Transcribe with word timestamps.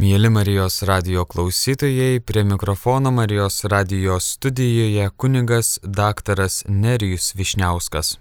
Mėly 0.00 0.30
Marijos 0.32 0.78
radio 0.88 1.26
klausytojai, 1.28 2.22
prie 2.24 2.40
mikrofono 2.48 3.10
Marijos 3.12 3.58
radio 3.68 4.14
studijoje 4.20 5.10
kunigas 5.16 5.78
daktaras 5.84 6.62
Nerijus 6.68 7.34
Višniauskas. 7.36 8.14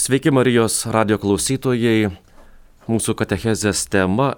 Sveiki 0.00 0.32
Marijos 0.32 0.78
radio 0.88 1.18
klausytojai, 1.20 2.08
mūsų 2.88 3.16
katechezės 3.20 3.84
tema 3.92 4.30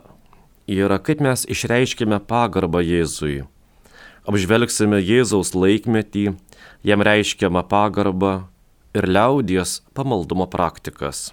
yra 0.67 0.99
kaip 0.99 1.23
mes 1.23 1.47
išreiškime 1.55 2.19
pagarbą 2.27 2.83
Jėzui. 2.83 3.45
Apžvelgsime 4.27 4.99
Jėzaus 4.99 5.55
laikmetį, 5.55 6.33
jam 6.83 7.05
reiškiamą 7.07 7.63
pagarbą 7.71 8.33
ir 8.91 9.07
liaudies 9.07 9.85
pamaldumo 9.95 10.51
praktikas. 10.51 11.29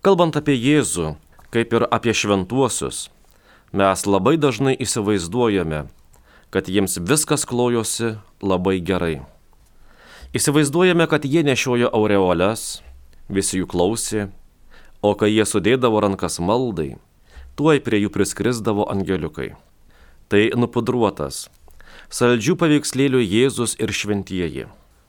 Kalbant 0.00 0.40
apie 0.40 0.56
Jėzų, 0.56 1.18
kaip 1.52 1.76
ir 1.76 1.84
apie 1.92 2.16
šventuosius, 2.16 3.10
mes 3.74 4.06
labai 4.06 4.36
dažnai 4.38 4.76
įsivaizduojame, 4.78 5.88
kad 6.54 6.68
jiems 6.70 6.94
viskas 7.02 7.42
klojosi 7.42 8.14
labai 8.38 8.78
gerai. 8.78 9.24
Įsivaizduojame, 10.34 11.08
kad 11.10 11.26
jie 11.26 11.42
nešiojo 11.42 11.90
aureoles, 11.90 12.84
visi 13.26 13.58
jų 13.58 13.66
klausė, 13.70 14.28
o 15.02 15.10
kai 15.18 15.32
jie 15.32 15.46
sudėdavo 15.46 16.02
rankas 16.06 16.38
maldai, 16.38 16.94
tuoj 17.58 17.82
prie 17.82 17.98
jų 18.04 18.12
priskrisdavo 18.14 18.86
angeliukai. 18.94 19.56
Tai 20.30 20.42
nupudruotas, 20.54 21.48
saldžių 22.14 22.54
paveikslėlių 22.60 23.22
Jėzus 23.26 23.74
ir 23.82 23.90
šventieji. 23.90 24.68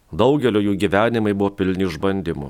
Daugelio 0.10 0.64
jų 0.64 0.74
gyvenimai 0.82 1.36
buvo 1.38 1.52
pilni 1.60 1.86
išbandymų, 1.86 2.50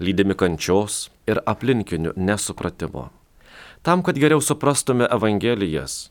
lydimi 0.00 0.36
kančios 0.40 1.10
ir 1.28 1.42
aplinkinių 1.44 2.16
nesupratimo 2.16 3.10
tam, 3.84 4.02
kad 4.02 4.16
geriau 4.16 4.40
suprastume 4.40 5.04
Evangelijas 5.12 6.08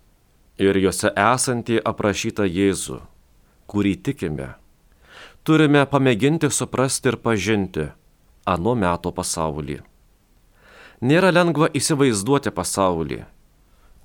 ir 0.61 0.77
juose 0.77 1.09
esantį 1.17 1.79
aprašytą 1.89 2.45
Jėzų, 2.45 2.99
kurį 3.65 3.93
tikime, 4.05 4.49
turime 5.41 5.81
pamėginti 5.89 6.51
suprasti 6.53 7.09
ir 7.09 7.17
pažinti 7.23 7.87
anu 8.45 8.75
meto 8.77 9.09
pasaulį. 9.15 9.79
Nėra 11.01 11.33
lengva 11.33 11.71
įsivaizduoti 11.73 12.53
pasaulį, 12.53 13.23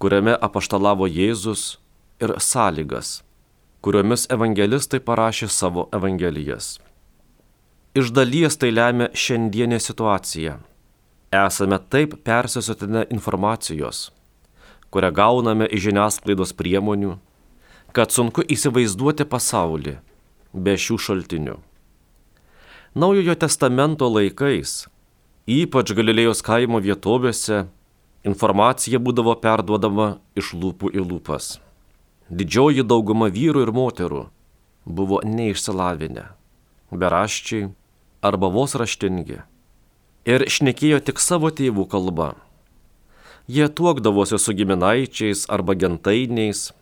kuriame 0.01 0.33
apaštalavo 0.49 1.07
Jėzus 1.07 1.77
ir 2.25 2.39
sąlygas, 2.41 3.19
kuriomis 3.85 4.25
evangelistai 4.33 5.03
parašė 5.05 5.51
savo 5.53 5.91
evangelijas. 5.93 6.79
Iš 7.93 8.17
dalies 8.17 8.57
tai 8.57 8.73
lemia 8.73 9.13
šiandienė 9.13 9.79
situacija 9.83 10.57
esame 11.33 11.79
taip 11.79 12.15
persisotinę 12.25 13.05
informacijos, 13.11 14.11
kurią 14.91 15.11
gauname 15.13 15.67
iš 15.69 15.89
žiniasklaidos 15.89 16.55
priemonių, 16.57 17.19
kad 17.93 18.13
sunku 18.13 18.45
įsivaizduoti 18.49 19.27
pasaulį 19.29 19.99
be 20.53 20.77
šių 20.77 20.97
šaltinių. 21.05 21.57
Naujojo 22.97 23.35
testamento 23.37 24.09
laikais, 24.09 24.89
ypač 25.45 25.93
Galilėjos 25.93 26.41
kaimo 26.45 26.81
vietovėse, 26.81 27.67
informacija 28.25 28.99
būdavo 28.99 29.37
perduodama 29.43 30.17
iš 30.37 30.55
lūpų 30.57 30.95
į 30.97 31.05
lūpas. 31.05 31.59
Didžioji 32.29 32.85
dauguma 32.85 33.29
vyrų 33.33 33.67
ir 33.67 33.73
moterų 33.73 34.25
buvo 34.89 35.21
neišsilavinę, 35.25 36.25
beraščiai 36.93 37.69
arba 38.25 38.49
vos 38.53 38.75
raštingi 38.77 39.43
ir 40.25 40.47
šnekėjo 40.49 41.01
tik 41.05 41.21
savo 41.23 41.51
tėvų 41.51 41.87
kalba. 41.91 42.35
Jie 43.49 43.69
tuokdavosi 43.69 44.39
su 44.39 44.53
giminaičiais 44.53 45.47
arba 45.49 45.77
gentainiais 45.79 46.73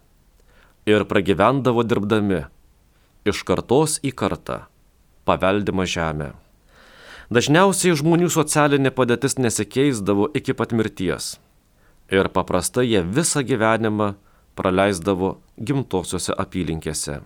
ir 0.87 1.05
pragyvendavo 1.11 1.85
dirbdami 1.87 2.45
iš 3.27 3.43
kartos 3.47 3.99
į 4.07 4.15
kartą 4.15 4.65
paveldimą 5.27 5.87
žemę. 5.91 6.33
Dažniausiai 7.31 7.97
žmonių 7.99 8.31
socialinė 8.31 8.93
padėtis 8.95 9.35
nesikeisdavo 9.39 10.31
iki 10.39 10.55
pat 10.55 10.71
mirties 10.71 11.35
ir 12.11 12.31
paprastai 12.31 12.87
jie 12.87 13.03
visą 13.03 13.43
gyvenimą 13.43 14.15
praleisdavo 14.59 15.37
gimtosiuose 15.59 16.35
apylinkėse. 16.39 17.21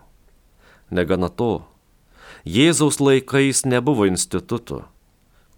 Negana 0.91 1.29
to, 1.29 1.67
Jėzaus 2.49 2.99
laikais 3.05 3.67
nebuvo 3.69 4.07
institutų 4.09 4.85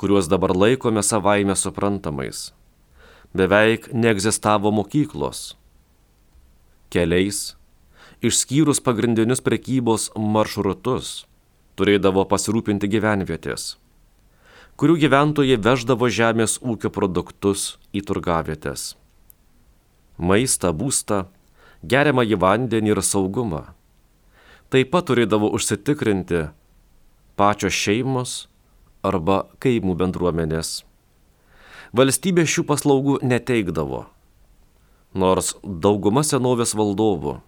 kuriuos 0.03 0.27
dabar 0.27 0.51
laikome 0.51 1.03
savaime 1.03 1.55
suprantamais. 1.55 2.51
Beveik 3.39 3.87
neegzistavo 3.95 4.73
mokyklos. 4.75 5.55
Keliais, 6.91 7.55
išskyrus 8.19 8.83
pagrindinius 8.83 9.45
prekybos 9.47 10.09
maršrutus, 10.19 11.13
turėdavo 11.79 12.27
pasirūpinti 12.27 12.91
gyvenvietės, 12.91 13.77
kurių 14.75 14.99
gyventojai 15.07 15.61
veždavo 15.71 16.11
žemės 16.11 16.59
ūkio 16.59 16.91
produktus 16.91 17.77
į 17.95 18.03
turgavietės. 18.11 18.97
Maistą, 20.19 20.75
būstą, 20.75 21.29
geriamą 21.87 22.27
į 22.27 22.43
vandenį 22.43 22.97
ir 22.99 23.07
saugumą. 23.07 23.69
Taip 24.67 24.91
pat 24.91 25.13
turėdavo 25.15 25.55
užsitikrinti 25.55 26.49
pačios 27.39 27.79
šeimos 27.87 28.41
arba 29.03 29.43
kaimų 29.63 29.97
bendruomenės. 29.99 30.83
Valstybė 31.93 32.47
šių 32.49 32.65
paslaugų 32.71 33.19
neteikdavo, 33.27 34.07
nors 35.13 35.53
dauguma 35.63 36.23
senovės 36.25 36.73
valdovų, 36.79 37.41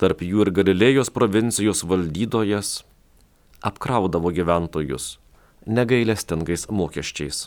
tarp 0.00 0.24
jų 0.26 0.46
ir 0.46 0.50
Galilėjos 0.56 1.12
provincijos 1.14 1.84
valdytojas, 1.86 2.80
apkraudavo 3.62 4.32
gyventojus 4.34 5.16
negailestingais 5.66 6.68
mokesčiais. 6.70 7.46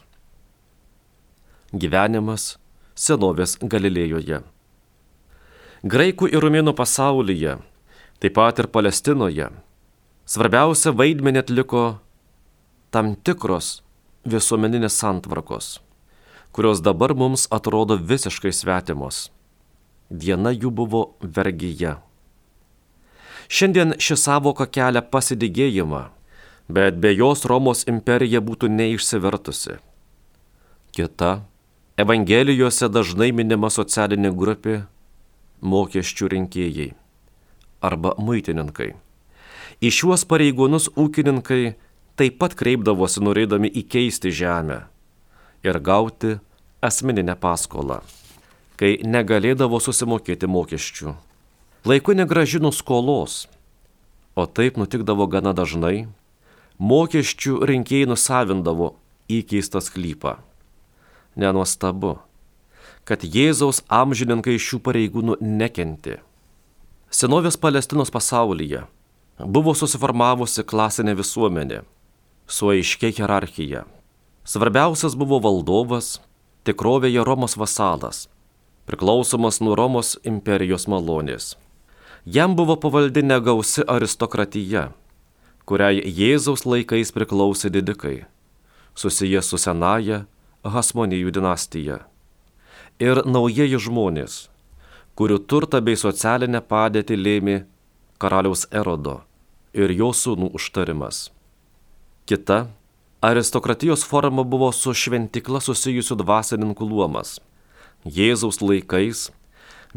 Gyvenimas 1.72 2.58
senovės 3.00 3.56
Galilėjoje. 3.62 4.42
Graikų 5.88 6.28
ir 6.28 6.44
rumėnų 6.44 6.74
pasaulyje, 6.76 7.60
taip 8.20 8.36
pat 8.36 8.60
ir 8.60 8.68
Palestinoje, 8.68 9.48
svarbiausia 10.28 10.92
vaidmenį 10.92 11.44
atliko 11.46 11.84
tam 12.92 13.16
tikros 13.16 13.82
visuomeninės 14.26 14.98
santvarkos, 15.00 15.80
kurios 16.52 16.82
dabar 16.82 17.14
mums 17.16 17.48
atrodo 17.54 17.98
visiškai 17.98 18.52
svetimos. 18.54 19.30
Viena 20.10 20.52
jų 20.52 20.72
buvo 20.74 21.02
vergyje. 21.22 21.98
Šiandien 23.50 23.96
ši 24.02 24.18
savoka 24.18 24.66
kelia 24.66 25.02
pasidygėjimą, 25.02 26.08
bet 26.70 26.98
be 27.02 27.14
jos 27.14 27.46
Romos 27.50 27.86
imperija 27.90 28.42
būtų 28.42 28.70
neišsivertusi. 28.74 29.78
Kita, 30.94 31.32
Evangelijose 32.00 32.88
dažnai 32.88 33.34
minima 33.36 33.68
socialinė 33.70 34.32
grupė- 34.32 34.86
mokesčių 35.72 36.30
rinkėjai 36.34 36.94
arba 37.82 38.14
muitininkai. 38.18 38.94
Į 39.82 39.90
šiuos 39.98 40.24
pareigūnus 40.28 40.88
ūkininkai 40.96 41.76
taip 42.20 42.36
pat 42.42 42.52
kreipdavosi 42.60 43.22
norėdami 43.24 43.70
įkeisti 43.80 44.32
žemę 44.36 44.82
ir 45.64 45.78
gauti 45.80 46.36
asmeninę 46.84 47.36
paskolą, 47.40 48.02
kai 48.80 48.98
negalėdavo 49.04 49.80
susimokėti 49.80 50.48
mokesčių. 50.52 51.14
Laiku 51.88 52.16
negražino 52.20 52.74
skolos, 52.76 53.46
o 54.36 54.44
taip 54.44 54.76
nutikdavo 54.80 55.28
gana 55.32 55.54
dažnai, 55.56 56.10
mokesčių 56.80 57.62
rinkėjai 57.70 58.10
nusavindavo 58.12 58.94
įkeistą 59.32 59.80
sklypą. 59.84 60.34
Nenuostabu, 61.40 62.18
kad 63.08 63.24
Jėzaus 63.24 63.80
amžininkai 63.88 64.58
šių 64.60 64.82
pareigūnų 64.84 65.38
nekenti. 65.40 66.18
Senovės 67.16 67.56
Palestinos 67.56 68.12
pasaulyje 68.12 68.84
buvo 69.40 69.72
susiformavusi 69.72 70.68
klasinė 70.68 71.16
visuomenė 71.16 71.80
su 72.50 72.70
aiškia 72.70 73.12
hierarchija. 73.14 73.86
Svarbiausias 74.44 75.14
buvo 75.14 75.38
valdovas, 75.40 76.18
tikrovėje 76.66 77.22
Romos 77.24 77.54
vasalas, 77.58 78.26
priklausomas 78.90 79.62
nuo 79.62 79.76
Romos 79.78 80.16
imperijos 80.26 80.88
malonės. 80.90 81.54
Jam 82.26 82.56
buvo 82.58 82.76
pavaldi 82.82 83.22
negausi 83.22 83.86
aristokratija, 83.88 84.90
kuriai 85.70 86.02
Jėzaus 86.02 86.66
laikais 86.66 87.14
priklausė 87.14 87.70
didikai, 87.70 88.26
susiję 88.98 89.46
su 89.46 89.62
senaja 89.62 90.26
Hasmonijų 90.66 91.32
dinastija. 91.32 92.02
Ir 93.00 93.22
naujieji 93.24 93.78
žmonės, 93.80 94.50
kurių 95.16 95.38
turtą 95.46 95.80
bei 95.86 95.96
socialinę 95.96 96.60
padėtį 96.66 97.16
lėmė 97.16 97.58
karaliaus 98.20 98.66
Erodo 98.74 99.22
ir 99.74 99.94
jo 99.94 100.10
sūnų 100.12 100.50
užtarimas. 100.58 101.30
Kita 102.30 102.68
aristokratijos 103.26 104.06
forma 104.06 104.46
buvo 104.46 104.70
su 104.72 104.94
šventikla 104.94 105.60
susijusių 105.66 106.20
dvasininkų 106.22 106.86
luomas. 106.86 107.40
Jėzaus 108.06 108.62
laikais 108.62 109.28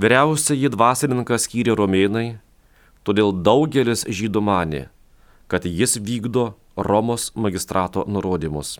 Vyriausiai 0.01 0.71
dvasininką 0.73 1.37
skyrė 1.37 1.75
romėnai, 1.77 2.39
todėl 3.05 3.35
daugelis 3.45 4.07
žydų 4.09 4.41
manė, 4.41 4.87
kad 5.53 5.67
jis 5.69 5.99
vykdo 6.01 6.55
Romos 6.77 7.29
magistrato 7.37 8.07
nurodymus. 8.09 8.79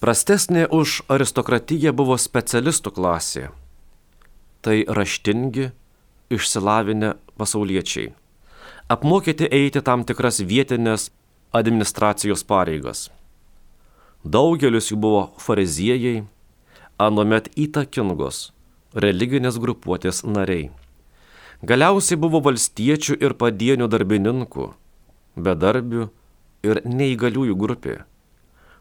Prastesnė 0.00 0.64
už 0.72 1.02
aristokratiją 1.12 1.92
buvo 1.92 2.16
specialistų 2.16 2.94
klasė. 2.96 3.44
Tai 4.64 4.78
raštingi, 4.88 5.68
išsilavinę 6.32 7.18
pasauliečiai. 7.36 8.14
Apmokyti 8.88 9.44
eiti 9.52 9.84
tam 9.84 10.08
tikras 10.08 10.40
vietinės 10.40 11.10
administracijos 11.52 12.44
pareigas. 12.44 13.08
Daugelis 14.24 14.90
jų 14.90 14.98
buvo 15.00 15.22
fariziejai, 15.40 16.26
anuomet 16.98 17.48
įtakingos 17.56 18.48
religinės 18.94 19.58
grupuotės 19.62 20.24
nariai. 20.26 20.70
Galiausiai 21.62 22.18
buvo 22.20 22.40
valstiečių 22.44 23.18
ir 23.22 23.34
padienių 23.38 23.88
darbininkų, 23.90 24.68
bedarbių 25.34 26.08
ir 26.66 26.82
neįgaliųjų 26.86 27.56
grupė, 27.58 27.96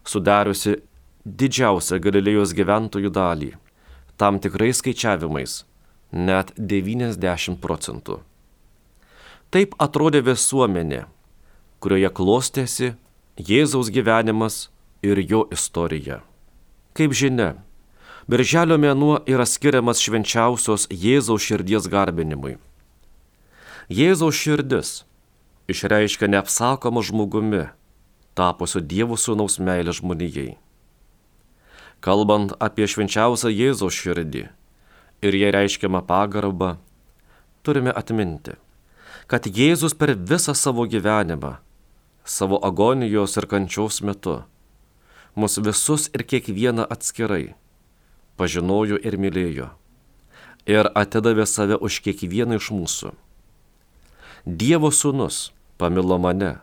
sudariusi 0.06 0.78
didžiausią 1.26 2.00
Galilėjos 2.02 2.54
gyventojų 2.58 3.12
dalį, 3.14 3.52
tam 4.18 4.40
tikrais 4.42 4.82
skaičiavimais 4.82 5.64
net 6.12 6.54
90 6.58 7.58
procentų. 7.62 8.22
Taip 9.52 9.76
atrodė 9.80 10.22
visuomenė, 10.28 11.06
kurioje 11.80 12.10
klostėsi 12.10 12.96
Jėzaus 13.38 13.92
gyvenimas 13.94 14.68
ir 15.06 15.22
jo 15.22 15.46
istorija. 15.54 16.24
Kaip 16.98 17.14
žinia, 17.14 17.54
Birželio 18.28 18.76
mėnuo 18.82 19.22
yra 19.30 19.46
skiriamas 19.48 20.02
švenčiausios 20.04 20.90
Jėzaus 20.92 21.46
širdies 21.46 21.86
garbinimui. 21.88 22.58
Jėzaus 23.88 24.36
širdis 24.36 24.90
išreiškia 25.72 26.28
neapsakomą 26.34 27.06
žmogumi, 27.08 27.70
tapusiu 28.36 28.82
Dievo 28.82 29.16
sūnaus 29.16 29.62
meilę 29.64 29.94
žmonijai. 29.96 30.58
Kalbant 32.04 32.52
apie 32.60 32.90
švenčiausią 32.90 33.54
Jėzaus 33.54 33.96
širdį 33.96 34.44
ir 35.24 35.38
jai 35.40 35.54
reiškiamą 35.56 36.04
pagarbą, 36.10 36.76
turime 37.64 37.96
atminti, 37.96 38.58
kad 39.32 39.48
Jėzus 39.48 39.96
per 39.98 40.14
visą 40.20 40.52
savo 40.52 40.84
gyvenimą, 40.84 41.58
savo 42.28 42.60
agonijos 42.70 43.40
ir 43.40 43.48
kančios 43.48 44.04
metu, 44.04 44.42
mus 45.36 45.58
visus 45.64 46.12
ir 46.12 46.28
kiekvieną 46.28 46.84
atskirai 46.92 47.56
pažinojo 48.38 49.00
ir 49.02 49.18
mylėjo 49.18 49.72
ir 50.68 50.90
atidavė 51.00 51.48
save 51.48 51.80
už 51.80 52.02
kiekvieną 52.06 52.60
iš 52.60 52.70
mūsų. 52.76 53.14
Dievo 54.46 54.92
sūnus 54.92 55.52
pamilo 55.80 56.20
mane 56.22 56.58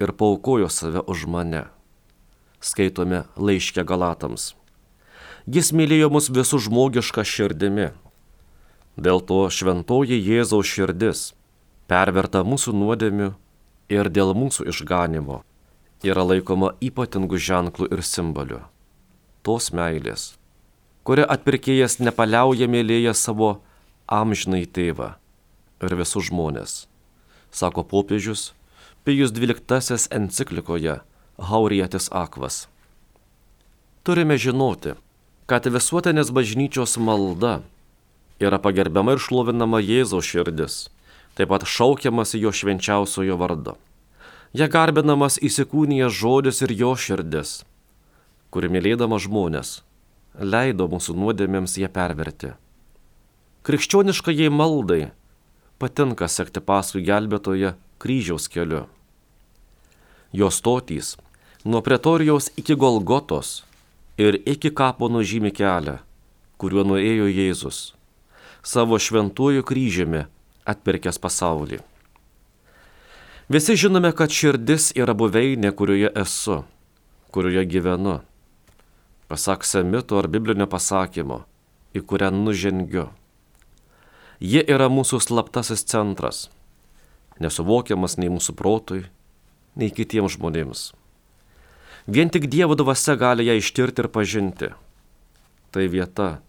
ir 0.00 0.14
paukojo 0.14 0.70
save 0.70 1.02
už 1.02 1.26
mane. 1.30 1.66
Skaitome 2.64 3.24
laiškę 3.36 3.84
Galatams. 3.84 4.54
Jis 5.44 5.74
mylėjo 5.76 6.08
mus 6.14 6.30
visų 6.32 6.62
žmogišką 6.66 7.26
širdimi. 7.28 7.90
Dėl 8.96 9.20
to 9.28 9.42
šventoji 9.50 10.16
Jėzaus 10.16 10.70
širdis, 10.70 11.34
perverta 11.90 12.44
mūsų 12.46 12.72
nuodėmių 12.78 13.34
ir 13.88 14.08
dėl 14.08 14.34
mūsų 14.36 14.68
išganimo, 14.72 15.42
yra 16.04 16.24
laikoma 16.24 16.74
ypatingų 16.84 17.40
ženklų 17.40 17.90
ir 17.92 18.04
simbolių. 18.04 18.62
Tos 19.44 19.70
meilės, 19.76 20.34
kuria 21.04 21.28
atpirkėjas 21.28 22.00
nepaliauja 22.00 22.68
mylėję 22.70 23.12
savo 23.14 23.58
amžinai 24.08 24.64
tėvą 24.64 25.14
ir 25.84 25.96
visus 26.00 26.30
žmonės 26.30 26.84
sako 27.54 27.82
popiežius 27.82 28.52
Pijus 29.04 29.30
XII 29.32 30.08
enciklikoje 30.10 31.00
Haurietis 31.38 32.08
Akvas. 32.12 32.68
Turime 34.02 34.36
žinoti, 34.40 34.94
kad 35.46 35.66
visuotinės 35.68 36.32
bažnyčios 36.32 36.96
malda 36.96 37.60
yra 38.40 38.58
pagerbiama 38.58 39.14
ir 39.14 39.20
šlovinama 39.20 39.80
Jėzaus 39.84 40.24
širdis, 40.24 40.88
taip 41.34 41.50
pat 41.50 41.66
šaukiamas 41.66 42.34
jo 42.38 42.52
švenčiausiojo 42.52 43.36
vardo. 43.40 43.76
Ja 44.54 44.68
garbinamas 44.70 45.40
įsikūnijęs 45.42 46.14
žodis 46.14 46.62
ir 46.62 46.74
jo 46.78 46.92
širdis, 46.94 47.64
kuri 48.54 48.70
mylėdama 48.70 49.18
žmonės 49.18 49.80
leido 50.38 50.86
mūsų 50.90 51.16
nuodėmėms 51.18 51.76
ją 51.82 51.90
perverti. 51.90 52.54
Krikščioniškai 53.66 54.50
maldai 54.50 55.10
patinka 55.78 56.28
sekti 56.28 56.60
paskui 56.60 57.02
gelbėtoje 57.06 57.74
kryžiaus 57.98 58.48
keliu. 58.48 58.84
Jo 60.32 60.50
stotys 60.50 61.14
nuo 61.64 61.80
pretorijos 61.80 62.50
iki 62.60 62.74
Golgotos 62.74 63.64
ir 64.18 64.38
iki 64.46 64.70
kapo 64.70 65.08
nužymi 65.08 65.50
kelią, 65.54 65.98
kuriuo 66.58 66.84
nuėjo 66.86 67.26
Jėzus, 67.30 67.94
savo 68.62 68.98
šventuoju 68.98 69.64
kryžiumi 69.66 70.26
atpirkęs 70.68 71.20
pasaulį. 71.20 71.80
Visi 73.48 73.76
žinome, 73.76 74.12
kad 74.16 74.32
širdis 74.32 74.92
yra 74.96 75.12
buveinė, 75.12 75.74
kurioje 75.76 76.08
esu, 76.16 76.62
kurioje 77.34 77.66
gyvenu. 77.68 78.22
Pasak 79.28 79.66
semito 79.68 80.16
ar 80.16 80.30
biblinio 80.32 80.64
pasakymo, 80.70 81.42
į 81.92 82.00
kurią 82.08 82.32
nužengiu. 82.32 83.10
Ji 84.40 84.64
yra 84.64 84.88
mūsų 84.88 85.20
slaptasis 85.20 85.84
centras, 85.88 86.48
nesuvokiamas 87.40 88.16
nei 88.16 88.32
mūsų 88.32 88.56
protui, 88.56 89.04
nei 89.76 89.92
kitiems 89.92 90.38
žmonėms. 90.38 90.92
Vien 92.06 92.28
tik 92.32 92.48
Dievo 92.52 92.76
dvasia 92.76 93.14
gali 93.16 93.46
ją 93.46 93.54
ištirti 93.60 94.04
ir 94.04 94.08
pažinti. 94.12 94.72
Tai 95.72 95.84
vieta, 95.88 96.40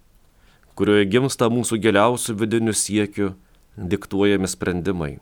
kurioje 0.75 1.07
gimsta 1.11 1.47
mūsų 1.51 1.79
giliausių 1.83 2.35
vidinių 2.39 2.73
siekių 2.75 3.29
diktuojami 3.77 4.47
sprendimai. 4.47 5.19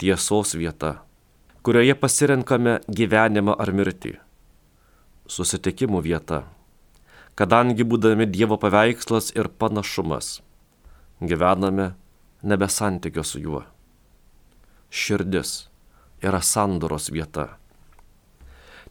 Tiesos 0.00 0.54
vieta, 0.56 1.04
kurioje 1.62 1.94
pasirenkame 1.94 2.80
gyvenimą 2.88 3.56
ar 3.60 3.72
mirtį. 3.76 4.14
Susitikimų 5.30 6.00
vieta, 6.02 6.44
kadangi 7.36 7.84
būdami 7.84 8.26
Dievo 8.26 8.56
paveikslas 8.60 9.34
ir 9.36 9.52
panašumas 9.52 10.40
gyvename 11.20 11.94
nebe 12.42 12.68
santykio 12.68 13.22
su 13.22 13.40
juo. 13.40 13.62
Širdis 14.90 15.68
yra 16.22 16.40
sandoros 16.40 17.10
vieta. 17.12 17.56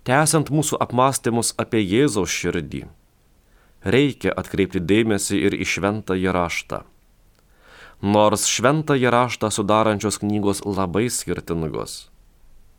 Tęsiant 0.05 0.49
mūsų 0.53 0.79
apmąstymus 0.79 1.51
apie 1.59 1.81
Jėzaus 1.83 2.31
širdį, 2.31 2.85
reikia 3.83 4.31
atkreipti 4.37 4.79
dėmesį 4.79 5.41
ir 5.49 5.57
į 5.57 5.67
šventąjį 5.73 6.31
raštą. 6.33 6.83
Nors 7.99 8.45
šventąjį 8.47 9.09
raštą 9.11 9.49
sudarančios 9.51 10.21
knygos 10.21 10.61
labai 10.63 11.09
skirtingos, 11.11 12.07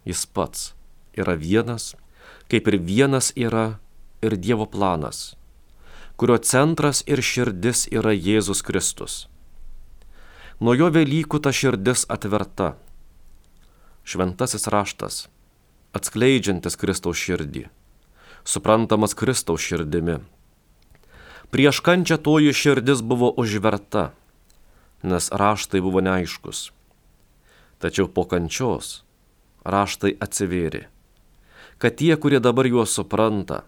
jis 0.08 0.24
pats 0.24 0.70
yra 1.12 1.34
vienas, 1.36 1.92
kaip 2.48 2.68
ir 2.72 2.78
vienas 2.80 3.28
yra 3.36 3.76
ir 4.24 4.38
Dievo 4.40 4.64
planas, 4.64 5.36
kurio 6.16 6.38
centras 6.40 7.02
ir 7.04 7.20
širdis 7.20 7.84
yra 7.92 8.14
Jėzus 8.16 8.64
Kristus. 8.64 9.26
Nuo 10.56 10.72
jo 10.72 10.88
Velykų 10.88 11.40
ta 11.44 11.52
širdis 11.52 12.06
atverta. 12.08 12.78
Šventasis 14.08 14.64
raštas, 14.72 15.28
atskleidžiantis 15.92 16.80
Kristaus 16.80 17.20
širdį, 17.20 17.66
suprantamas 18.44 19.12
Kristaus 19.12 19.60
širdimi. 19.60 20.16
Prieš 21.52 21.82
kančią 21.84 22.16
toji 22.16 22.56
širdis 22.56 23.04
buvo 23.04 23.28
užverta, 23.36 24.14
nes 25.02 25.30
raštai 25.32 25.80
buvo 25.80 26.02
neaiškus. 26.04 26.70
Tačiau 27.80 28.08
po 28.08 28.26
kančios 28.28 29.02
raštai 29.64 30.16
atsivėrė, 30.20 30.86
kad 31.80 31.96
tie, 31.96 32.12
kurie 32.16 32.40
dabar 32.40 32.68
juos 32.68 32.92
supranta, 32.96 33.64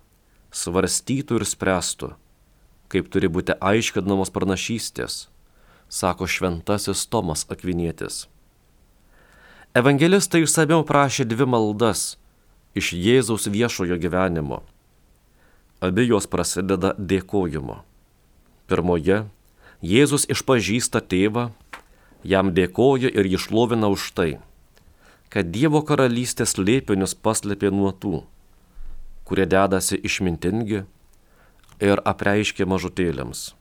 svarstytų 0.52 1.40
ir 1.40 1.48
spręstų, 1.48 2.14
kaip 2.92 3.08
turi 3.12 3.28
būti 3.32 3.56
aiškinamos 3.56 4.32
pranašystės 4.32 5.26
sako 5.92 6.26
šventasis 6.26 7.06
Tomas 7.06 7.44
Akvinietis. 7.52 8.26
Evangelistai 9.76 10.40
išsameu 10.44 10.80
prašė 10.88 11.26
dvi 11.28 11.44
maldas 11.48 12.14
iš 12.76 12.94
Jėzaus 12.96 13.44
viešojo 13.52 13.98
gyvenimo. 14.00 14.62
Abi 15.84 16.06
jos 16.08 16.28
prasideda 16.32 16.94
dėkojimu. 16.96 17.76
Pirmoje, 18.72 19.18
Jėzus 19.82 20.28
išpažįsta 20.30 21.00
tėvą, 21.10 21.48
jam 22.22 22.52
dėkoja 22.54 23.10
ir 23.10 23.26
išlovina 23.26 23.88
už 23.90 24.12
tai, 24.14 24.30
kad 25.26 25.50
Dievo 25.50 25.82
karalystės 25.82 26.54
lėpinius 26.54 27.16
paslėpė 27.18 27.72
nuo 27.74 27.90
tų, 27.90 28.20
kurie 29.26 29.48
dedasi 29.50 29.98
išmintingi 29.98 30.84
ir 31.82 32.04
apreiškė 32.06 32.68
mažutėlėms. 32.70 33.56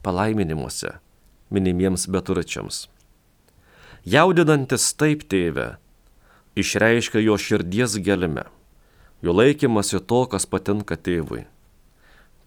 Palaiminimuose 0.00 0.96
minimiems 1.52 2.08
beturčiams. 2.08 2.86
Jaudinantis 4.08 4.94
taip 4.96 5.28
tėve, 5.28 5.74
išreiškia 6.56 7.20
jo 7.20 7.36
širdies 7.36 8.00
gelme, 8.00 8.48
jo 9.20 9.36
laikymasi 9.36 10.00
to, 10.00 10.24
kas 10.24 10.48
patinka 10.48 10.96
tėvui. 10.96 11.44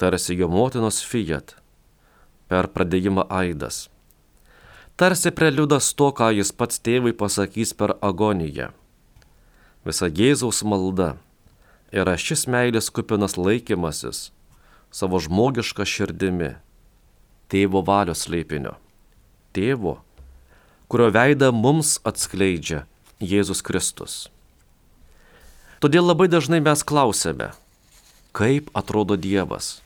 Tarsi 0.01 0.33
jo 0.33 0.49
motinos 0.49 1.03
fiat, 1.05 1.60
per 2.51 2.67
pradėjimą 2.75 3.29
aidas. 3.31 3.85
Tarsi 4.99 5.31
preliudas 5.31 5.93
to, 5.95 6.11
ką 6.11 6.27
jis 6.35 6.51
pats 6.51 6.83
tėvui 6.83 7.15
pasakys 7.17 7.71
per 7.73 7.95
agoniją. 8.03 8.69
Visa 9.87 10.11
Jėzaus 10.11 10.61
malda 10.67 11.15
yra 11.95 12.17
šis 12.19 12.45
meilės 12.51 12.91
kupinas 12.93 13.37
laikymasis 13.39 14.29
savo 14.91 15.19
žmogišką 15.23 15.87
širdimi, 15.87 16.51
tėvo 17.51 17.81
valios 17.87 18.27
leipinio, 18.29 18.75
tėvo, 19.55 19.97
kurio 20.91 21.07
veidą 21.15 21.53
mums 21.55 21.95
atskleidžia 22.03 22.83
Jėzus 23.23 23.63
Kristus. 23.63 24.25
Todėl 25.81 26.11
labai 26.11 26.27
dažnai 26.29 26.59
mes 26.61 26.83
klausėme, 26.85 27.53
kaip 28.37 28.67
atrodo 28.77 29.15
Dievas, 29.17 29.79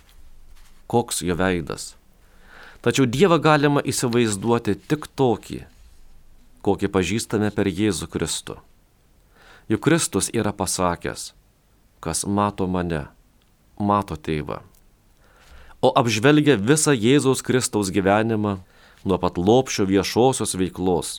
koks 0.92 1.22
jo 1.24 1.38
veidas. 1.40 1.94
Tačiau 2.86 3.08
Dievą 3.10 3.40
galima 3.42 3.82
įsivaizduoti 3.82 4.76
tik 4.78 5.08
tokį, 5.18 5.64
kokį 6.62 6.90
pažįstame 6.94 7.50
per 7.50 7.66
Jėzų 7.66 8.06
Kristų. 8.14 8.60
Juk 9.74 9.82
Kristus 9.88 10.30
yra 10.30 10.52
pasakęs, 10.54 11.32
kas 11.98 12.22
mato 12.30 12.68
mane, 12.70 13.08
mato 13.82 14.14
tėvą. 14.14 14.60
O 15.82 15.90
apžvelgia 15.98 16.60
visą 16.62 16.94
Jėzaus 16.94 17.42
Kristaus 17.42 17.90
gyvenimą 17.90 18.60
nuo 19.02 19.18
pat 19.18 19.42
lopšio 19.42 19.90
viešosios 19.90 20.54
veiklos, 20.54 21.18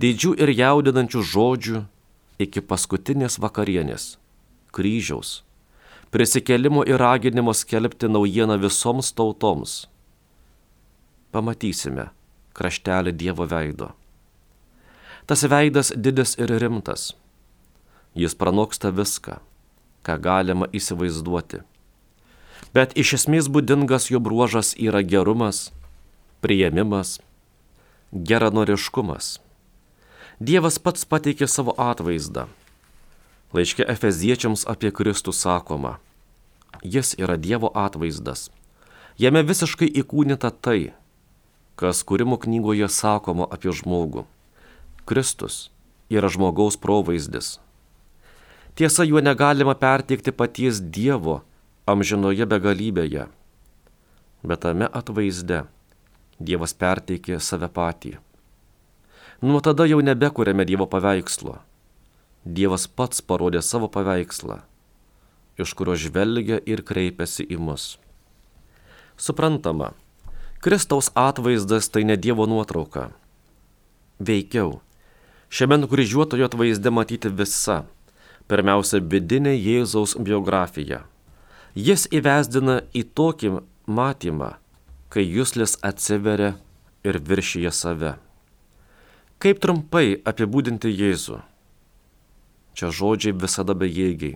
didžių 0.00 0.32
ir 0.40 0.56
jaudinančių 0.56 1.28
žodžių 1.34 1.84
iki 2.40 2.64
paskutinės 2.64 3.36
vakarienės, 3.36 4.16
kryžiaus, 4.72 5.42
prisikelimo 6.08 6.88
ir 6.88 6.96
raginimo 7.04 7.52
skelbti 7.52 8.08
naujieną 8.08 8.56
visoms 8.64 9.12
tautoms. 9.12 9.90
Pamatysime 11.30 12.10
kraštelį 12.54 13.12
Dievo 13.14 13.46
veido. 13.46 13.92
Tas 15.26 15.46
veidas 15.46 15.92
didis 15.94 16.34
ir 16.40 16.50
rimtas. 16.58 17.12
Jis 18.18 18.34
pranoksta 18.34 18.90
viską 18.90 19.38
ką 20.02 20.16
galima 20.20 20.68
įsivaizduoti. 20.72 21.62
Bet 22.74 22.94
iš 22.98 23.14
esmės 23.18 23.48
būdingas 23.52 24.10
jo 24.12 24.20
bruožas 24.22 24.72
yra 24.78 25.02
gerumas, 25.02 25.70
prieimimas, 26.44 27.18
geranoriškumas. 28.12 29.38
Dievas 30.40 30.78
pats 30.78 31.04
pateikė 31.04 31.48
savo 31.48 31.74
atvaizdą. 31.76 32.46
Laiškė 33.52 33.84
Efeziečiams 33.92 34.62
apie 34.70 34.92
Kristų 34.94 35.34
sakoma, 35.34 35.98
jis 36.82 37.16
yra 37.18 37.36
Dievo 37.36 37.72
atvaizdas. 37.74 38.48
Jame 39.18 39.42
visiškai 39.44 39.90
įkūnita 40.00 40.52
tai, 40.64 40.94
kas 41.80 42.04
kūrimo 42.04 42.36
knygoje 42.40 42.90
sakoma 42.92 43.48
apie 43.48 43.72
žmogų. 43.72 44.26
Kristus 45.08 45.70
yra 46.12 46.28
žmogaus 46.28 46.76
provaizdis, 46.76 47.56
Tiesa, 48.74 49.04
juo 49.04 49.20
negalima 49.20 49.74
perteikti 49.74 50.32
paties 50.32 50.78
Dievo 50.80 51.40
amžinoje 51.90 52.46
begalybėje. 52.46 53.26
Bet 54.46 54.62
tame 54.64 54.86
atvaizde 54.88 55.64
Dievas 56.40 56.72
perteikė 56.72 57.40
save 57.44 57.68
patį. 57.68 58.14
Nuo 59.44 59.60
tada 59.60 59.84
jau 59.90 59.98
nebekuriame 60.00 60.64
Dievo 60.64 60.86
paveikslo. 60.88 61.58
Dievas 62.44 62.86
pats 62.88 63.20
parodė 63.20 63.60
savo 63.60 63.90
paveikslą, 63.92 64.62
iš 65.60 65.74
kurio 65.76 65.98
žvelgia 66.00 66.60
ir 66.64 66.80
kreipiasi 66.80 67.44
į 67.44 67.58
mus. 67.60 67.98
Suprantama, 69.20 69.90
Kristaus 70.60 71.08
atvaizdas 71.14 71.88
tai 71.88 72.04
ne 72.04 72.16
Dievo 72.16 72.46
nuotrauka. 72.46 73.10
Veikiau, 74.20 74.80
šiame 75.48 75.80
nukryžiuotojo 75.80 76.44
atvaizde 76.50 76.92
matyti 76.92 77.32
visa 77.32 77.84
Pirmiausia, 78.50 78.98
vidinė 78.98 79.52
Jėzaus 79.54 80.16
biografija. 80.18 81.04
Jis 81.78 82.08
įvesdina 82.10 82.80
į 82.90 83.04
tokį 83.14 83.52
matymą, 83.86 84.56
kai 85.06 85.22
jūslis 85.22 85.76
atsiveria 85.86 86.56
ir 87.06 87.20
viršyje 87.28 87.70
save. 87.70 88.16
Kaip 89.38 89.62
trumpai 89.62 90.18
apibūdinti 90.26 90.90
Jėzų? 90.90 91.38
Čia 92.74 92.90
žodžiai 92.90 93.36
visada 93.38 93.76
bejėgiai. 93.78 94.34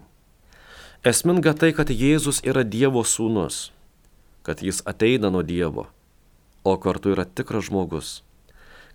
Esminga 1.02 1.57
tai, 1.59 1.73
kad 1.75 1.90
Jėzus 1.90 2.38
yra 2.47 2.62
Dievo 2.62 3.02
sūnus, 3.02 3.73
kad 4.47 4.62
jis 4.62 4.78
ateina 4.87 5.33
nuo 5.35 5.43
Dievo, 5.43 5.88
o 6.64 6.76
kartu 6.80 7.12
yra 7.14 7.25
tikras 7.25 7.68
žmogus, 7.68 8.23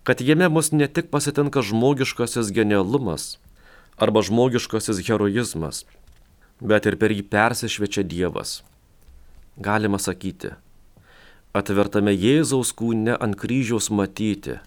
kad 0.02 0.20
jame 0.20 0.48
mus 0.48 0.72
ne 0.72 0.88
tik 0.88 1.10
pasitinka 1.10 1.62
žmogiškasis 1.62 2.50
genialumas, 2.52 3.38
arba 4.00 4.22
žmogiškasis 4.22 5.02
heroizmas, 5.06 5.84
bet 6.60 6.88
ir 6.88 6.96
per 7.00 7.12
jį 7.12 7.24
persišviečia 7.30 8.04
Dievas. 8.04 8.60
Galima 9.60 10.00
sakyti, 10.00 10.54
atvertame 11.52 12.14
Jėzaus 12.14 12.72
kūne 12.76 13.16
ant 13.20 13.36
kryžiaus 13.36 13.90
matyti, 13.92 14.58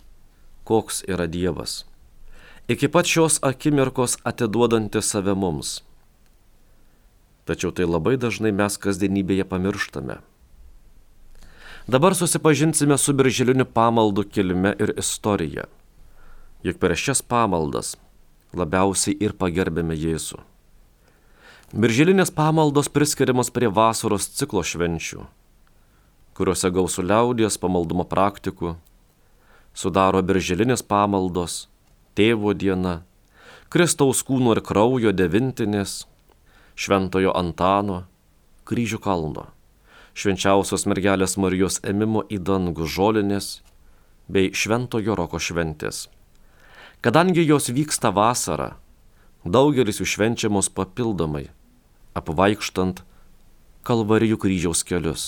koks 0.70 1.02
yra 1.10 1.28
Dievas. 1.28 1.84
Iki 2.70 2.88
pat 2.94 3.10
šios 3.10 3.40
akimirkos 3.44 4.20
atiduodanti 4.24 5.02
save 5.04 5.34
mums. 5.36 5.82
Tačiau 7.44 7.74
tai 7.76 7.90
labai 7.90 8.16
dažnai 8.16 8.54
mes 8.56 8.78
kasdienybėje 8.80 9.44
pamirštame. 9.50 10.22
Dabar 11.88 12.16
susipažinsime 12.16 12.96
su 12.98 13.12
birželiniu 13.12 13.66
pamaldų 13.68 14.24
kilme 14.32 14.72
ir 14.80 14.94
istorija. 14.98 15.66
Juk 16.64 16.80
per 16.80 16.96
šias 16.96 17.20
pamaldas 17.20 17.98
labiausiai 18.56 19.18
ir 19.20 19.34
pagerbėme 19.36 19.98
Jėzų. 19.98 20.40
Birželinės 21.74 22.32
pamaldos 22.32 22.88
priskiriamos 22.88 23.50
prie 23.52 23.68
vasaros 23.68 24.30
ciklo 24.38 24.62
švenčių, 24.64 25.26
kuriuose 26.38 26.70
gausų 26.72 27.04
liaudies 27.10 27.58
pamaldumo 27.60 28.06
praktikų, 28.08 28.76
sudaro 29.74 30.22
birželinės 30.22 30.86
pamaldos, 30.86 31.66
tėvo 32.16 32.54
diena, 32.54 33.02
Kristaus 33.74 34.22
kūno 34.22 34.54
ir 34.54 34.62
kraujo 34.62 35.12
devintinės, 35.12 36.04
Šventojo 36.78 37.34
Antano, 37.34 38.04
kryžių 38.70 39.02
kalno, 39.02 39.50
švenčiausios 40.14 40.86
mergelės 40.90 41.38
Marijos 41.42 41.80
emimo 41.84 42.24
į 42.30 42.40
dangų 42.46 42.86
žolinės 42.86 43.62
bei 44.30 44.52
Šventojo 44.54 45.18
Roko 45.18 45.40
šventės. 45.42 46.08
Kadangi 47.04 47.44
jos 47.44 47.68
vyksta 47.74 48.14
vasarą, 48.16 48.74
daugelis 49.44 50.00
jų 50.00 50.08
švenčiamos 50.08 50.70
papildomai, 50.72 51.50
apvaikštant 52.16 53.04
kalvarijų 53.84 54.40
kryžiaus 54.40 54.86
kelius. 54.88 55.26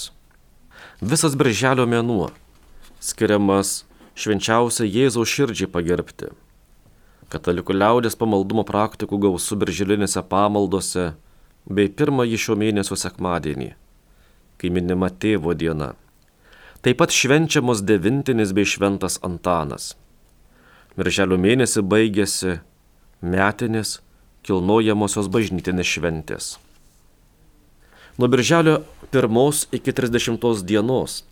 Visas 1.02 1.36
birželio 1.36 1.84
mėnuo 1.90 2.30
skiriamas 3.04 3.84
švenčiausia 4.16 4.88
Jėzaus 4.88 5.28
širdžiai 5.28 5.68
pagerbti. 5.72 6.32
Katalikų 7.28 7.76
liaudės 7.76 8.16
pamaldumo 8.16 8.64
praktikų 8.64 9.20
gausų 9.28 9.58
birželinėse 9.60 10.22
pamaldose 10.30 11.16
bei 11.66 11.90
pirmąjį 11.90 12.40
šio 12.40 12.56
mėnesio 12.62 12.96
sekmadienį, 12.96 13.74
kai 14.66 14.74
minima 14.74 15.10
tėvo 15.10 15.54
diena. 15.54 15.94
Taip 16.82 16.98
pat 16.98 17.14
švenčiamos 17.14 17.84
devintinis 17.86 18.54
bei 18.54 18.66
šventas 18.66 19.20
Antanas. 19.22 19.96
Birželio 20.98 21.38
mėnesį 21.38 21.84
baigėsi 21.86 22.60
metinės 23.22 24.00
kilnojamosios 24.46 25.30
bažnytinės 25.30 25.90
šventės. 25.90 26.46
Nuo 28.18 28.30
birželio 28.32 28.84
1 29.12 29.66
iki 29.76 29.92
30 29.92 30.64
dienos 30.66 31.24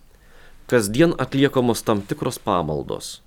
kasdien 0.67 1.13
atliekamos 1.17 1.81
tam 1.81 2.01
tikros 2.01 2.37
pamaldos. 2.37 3.21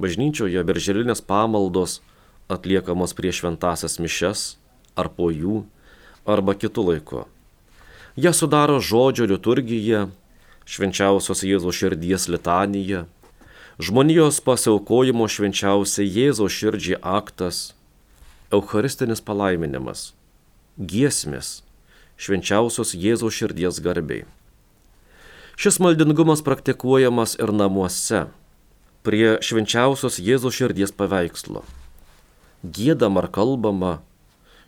Bažnyčioje 0.00 0.62
birželinės 0.64 1.20
pamaldos 1.20 2.00
atliekamos 2.48 3.12
prieš 3.12 3.42
šventasias 3.42 3.98
mišes 4.00 4.56
ar 4.96 5.12
po 5.12 5.28
jų 5.28 5.64
arba 6.24 6.54
kitų 6.54 6.86
laiku. 6.92 7.26
Jie 8.20 8.32
sudaro 8.36 8.76
žodžio 8.84 9.24
liturgiją, 9.30 10.00
švenčiausios 10.68 11.40
Jėzaus 11.40 11.78
širdies 11.78 12.26
litaniją, 12.28 13.06
žmonijos 13.80 14.42
pasiaukojimo 14.44 15.24
švenčiausia 15.24 16.04
Jėzaus 16.04 16.52
širdžiai 16.52 16.98
aktas, 17.00 17.70
Eucharistinis 18.52 19.24
palaiminimas, 19.24 20.12
giesmės, 20.76 21.62
švenčiausios 22.20 22.92
Jėzaus 22.92 23.40
širdies 23.40 23.80
garbiai. 23.80 24.28
Šis 25.56 25.80
maldingumas 25.80 26.44
praktikuojamas 26.44 27.38
ir 27.40 27.56
namuose, 27.56 28.26
prie 29.00 29.38
švenčiausios 29.40 30.20
Jėzaus 30.20 30.60
širdies 30.60 30.92
paveikslo. 30.92 31.64
Gėdama 32.68 33.24
ar 33.24 33.32
kalbama 33.32 34.00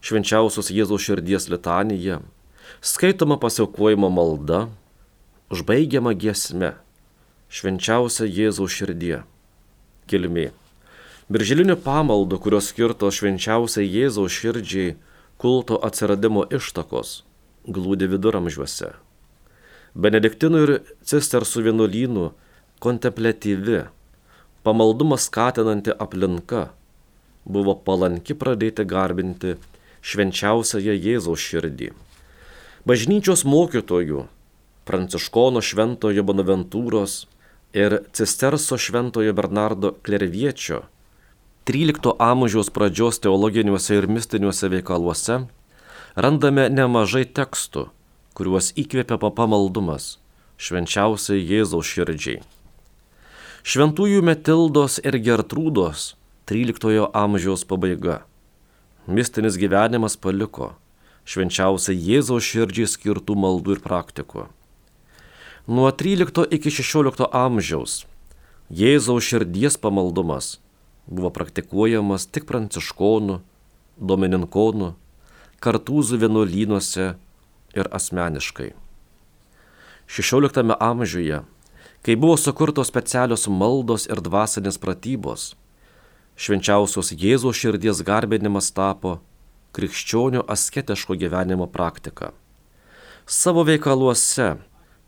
švenčiausios 0.01 0.73
Jėzaus 0.73 1.05
širdies 1.05 1.53
litanija, 1.53 2.23
skaitoma 2.81 3.37
pasiaukojimo 3.37 4.09
malda, 4.11 4.69
užbaigiama 5.53 6.15
giesme 6.17 6.73
švenčiausia 7.53 8.25
Jėzaus 8.25 8.73
širdie. 8.73 9.23
Kilmė. 10.09 10.51
Birželinių 11.33 11.77
pamaldų, 11.85 12.39
kurios 12.41 12.71
skirtos 12.73 13.21
švenčiausiai 13.21 13.89
Jėzaus 13.89 14.33
širdžiai, 14.33 14.97
kulto 15.37 15.79
atsiradimo 15.85 16.47
ištakos, 16.49 17.23
glūdi 17.69 18.09
viduramžiuose. 18.11 18.93
Benediktinų 19.93 20.63
ir 20.65 20.73
cistersų 21.05 21.67
vienuolynų 21.69 22.31
kontemplatyvi, 22.83 23.83
pamaldumą 24.65 25.19
skatinanti 25.21 25.93
aplinka 25.93 26.71
buvo 27.45 27.75
palanki 27.77 28.37
pradėti 28.39 28.87
garbinti 28.89 29.57
švenčiausiąją 30.03 30.97
Jėzaus 30.97 31.43
širdį. 31.43 31.93
Bažnyčios 32.83 33.45
mokytojų, 33.47 34.25
Pranciškono 34.91 35.61
šventojo 35.63 36.25
Bonaventūros 36.27 37.29
ir 37.79 38.01
Cisterso 38.11 38.75
šventojo 38.75 39.31
Bernardo 39.39 39.93
Klerviečio 40.03 40.81
13 41.71 42.17
amžiaus 42.19 42.73
pradžios 42.75 43.23
teologiniuose 43.23 44.01
ir 44.01 44.09
mistiniuose 44.11 44.73
veikaluose 44.75 45.39
randame 46.19 46.67
nemažai 46.75 47.23
tekstų, 47.23 47.87
kuriuos 48.35 48.73
įkvėpia 48.75 49.21
papamaldumas 49.29 50.17
švenčiausiai 50.59 51.39
Jėzaus 51.39 51.87
širdžiai. 51.87 52.43
Šventųjų 53.63 54.27
Metildos 54.27 54.99
ir 55.07 55.23
Gertrūdos 55.23 56.17
13 56.51 57.07
amžiaus 57.15 57.63
pabaiga. 57.63 58.25
Mistinis 59.07 59.55
gyvenimas 59.55 60.19
paliko 60.19 60.75
švenčiausiai 61.29 61.99
Jėzaus 61.99 62.47
širdžiai 62.47 62.89
skirtų 62.91 63.37
maldų 63.39 63.77
ir 63.77 63.85
praktikų. 63.85 64.49
Nuo 65.67 65.91
13 65.95 66.49
iki 66.51 66.73
16 66.75 67.29
amžiaus 67.31 68.03
Jėzaus 68.73 69.27
širdies 69.29 69.79
pamaldumas 69.79 70.57
buvo 71.07 71.31
praktikuojamas 71.35 72.27
tik 72.27 72.47
pranciškonų, 72.49 73.41
domininkonų, 74.01 74.93
kartūzų 75.63 76.19
vienuolynuose 76.23 77.13
ir 77.77 77.91
asmeniškai. 77.95 78.73
XVI 80.13 80.77
amžiuje, 80.81 81.43
kai 82.03 82.17
buvo 82.17 82.37
sukurtos 82.37 82.91
specialios 82.91 83.47
maldos 83.49 84.09
ir 84.11 84.21
dvasinės 84.25 84.81
pratybos, 84.83 85.53
švenčiausios 86.37 87.13
Jėzaus 87.15 87.61
širdies 87.61 88.03
garbinimas 88.07 88.73
tapo 88.75 89.21
krikščionių 89.77 90.45
asketiško 90.53 91.17
gyvenimo 91.21 91.67
praktika. 91.67 92.33
Savo 93.27 93.65
veikaluose 93.65 94.57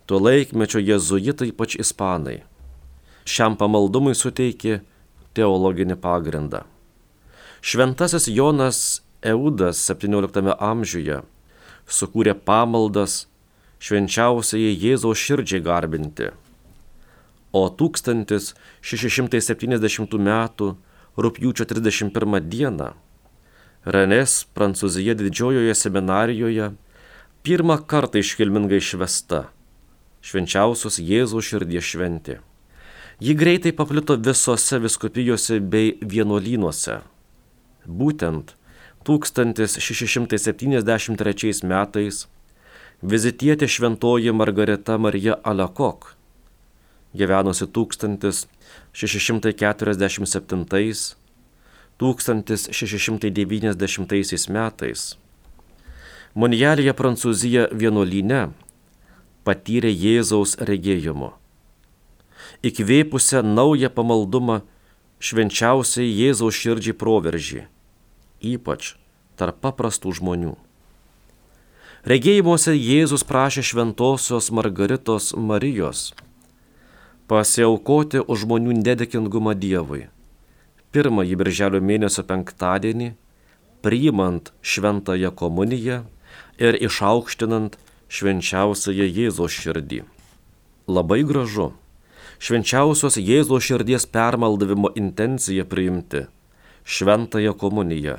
tuo 0.07 0.19
laikmečio 0.21 0.81
jėzuitai, 0.81 1.49
ypač 1.53 1.77
ispanai, 1.81 2.43
šiam 3.29 3.57
pamaldumui 3.61 4.15
suteikė 4.17 4.81
teologinį 5.35 5.97
pagrindą. 6.01 6.65
Šventasis 7.65 8.29
Jonas 8.29 9.03
Eudas 9.25 9.89
XVII 9.89 10.53
amžiuje 10.61 11.23
sukūrė 11.89 12.35
pamaldas 12.37 13.27
švenčiausiai 13.85 14.73
Jėzaus 14.77 15.19
širdžiai 15.21 15.61
garbinti, 15.65 16.31
o 17.53 17.69
1670 17.69 20.15
m. 20.21 20.49
rūpjūčio 21.17 21.65
31 21.71 22.41
d. 22.51 22.71
Renės 23.85 24.49
Prancūzija 24.57 25.13
didžiojoje 25.19 25.75
seminarijoje 25.77 26.71
pirmą 27.45 27.77
kartą 27.85 28.17
iškilmingai 28.25 28.81
švesta 28.81 29.53
švenčiausios 30.25 30.97
Jėzaus 31.05 31.45
širdies 31.51 31.85
šventė. 31.85 32.39
Ji 33.21 33.35
greitai 33.39 33.73
paplito 33.77 34.17
visose 34.17 34.79
viskupijose 34.83 35.61
bei 35.61 35.93
vienuolynuose. 36.01 37.03
Būtent 37.85 38.57
1673 39.05 41.63
metais 41.69 42.27
vizitietė 43.05 43.69
šventoji 43.69 44.33
Margareta 44.33 44.97
Marija 44.99 45.37
Alekok, 45.45 46.17
gyvenusi 47.13 47.69
1647-1690 52.03 54.51
metais, 54.51 55.15
Monjelėje 56.35 56.91
Prancūzija 56.99 57.71
vienuolyne 57.71 58.51
patyrė 59.47 59.95
Jėzaus 59.95 60.59
regėjimu 60.59 61.31
įkvėpusią 62.65 63.43
naują 63.43 63.91
pamaldumą 63.91 64.61
švenčiausiai 65.21 66.09
Jėzaus 66.09 66.57
širdžiai 66.57 66.97
proveržį, 66.97 67.65
ypač 68.41 68.95
tarp 69.39 69.61
paprastų 69.65 70.15
žmonių. 70.21 70.55
Regėjimuose 72.05 72.75
Jėzus 72.77 73.25
prašė 73.25 73.65
šventosios 73.65 74.51
Margaritos 74.53 75.33
Marijos 75.37 76.13
pasiaukoti 77.29 78.21
už 78.21 78.45
žmonių 78.45 78.77
nedėkingumą 78.83 79.55
Dievui. 79.57 80.09
Pirmąjį 80.95 81.37
birželio 81.41 81.81
mėnesio 81.83 82.23
penktadienį, 82.29 83.13
priimant 83.83 84.53
šventąją 84.63 85.33
komuniją 85.35 86.05
ir 86.63 86.79
išaukštinant 86.89 87.75
švenčiausiąją 88.09 89.09
Jėzos 89.19 89.57
širdį. 89.59 90.05
Labai 90.87 91.25
gražu 91.27 91.73
švenčiausios 92.39 93.19
Jėzos 93.19 93.67
širdies 93.67 94.07
permaldavimo 94.07 94.93
intenciją 95.01 95.67
priimti 95.67 96.25
šventąją 96.85 97.55
komuniją 97.59 98.19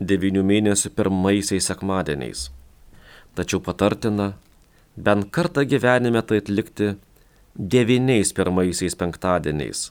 devinių 0.00 0.42
mėnesių 0.46 0.90
pirmaisiais 0.96 1.66
sekmadieniais. 1.70 2.48
Tačiau 3.36 3.62
patartina 3.64 4.32
bent 4.96 5.30
kartą 5.34 5.64
gyvenime 5.68 6.22
tai 6.26 6.40
atlikti 6.42 6.94
devyniais 7.56 8.32
pirmaisiais 8.36 8.96
penktadieniais, 8.98 9.90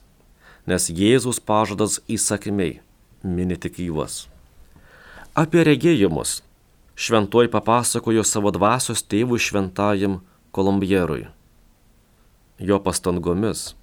nes 0.72 0.88
Jėzus 0.88 1.42
pažadas 1.44 2.00
įsakmiai 2.08 2.80
mini 3.24 3.60
tik 3.60 3.82
juos. 3.84 4.24
Apie 5.36 5.68
regėjimus 5.68 6.40
šventuoj 6.96 7.52
papasakojo 7.52 8.24
savo 8.24 8.56
dvasios 8.56 9.04
tėvui 9.04 9.40
šventajam 9.44 10.22
Kolumbierui 10.56 11.28
jo 12.62 12.80
pastangomis. 12.80 13.76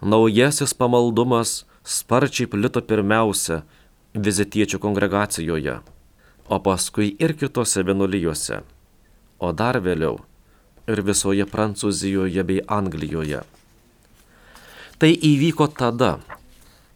Naujasis 0.00 0.74
pamaldumas 0.74 1.64
sparčiai 1.84 2.50
plito 2.50 2.82
pirmiausia 2.82 3.62
vizitiečių 4.14 4.80
kongregacijoje, 4.82 5.78
o 6.48 6.56
paskui 6.60 7.14
ir 7.22 7.36
kitose 7.38 7.84
vienuolijose, 7.86 8.62
o 9.38 9.52
dar 9.52 9.78
vėliau 9.80 10.18
ir 10.90 11.02
visoje 11.06 11.46
Prancūzijoje 11.48 12.44
bei 12.44 12.64
Anglijoje. 12.66 13.42
Tai 14.96 15.10
įvyko 15.12 15.66
tada, 15.76 16.24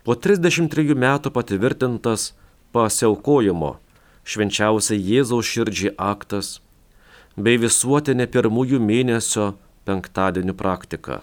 Po 0.00 0.16
33 0.16 0.96
metų 0.96 1.28
patvirtintas 1.36 2.32
pasiaukojimo 2.72 3.84
švenčiausiai 4.28 5.00
Jėzaus 5.00 5.48
širdžiai 5.48 5.94
aktas 5.96 6.60
bei 7.36 7.56
visuotinė 7.60 8.26
pirmųjų 8.34 8.78
mėnesio 8.82 9.54
penktadienių 9.88 10.54
praktika. 10.58 11.22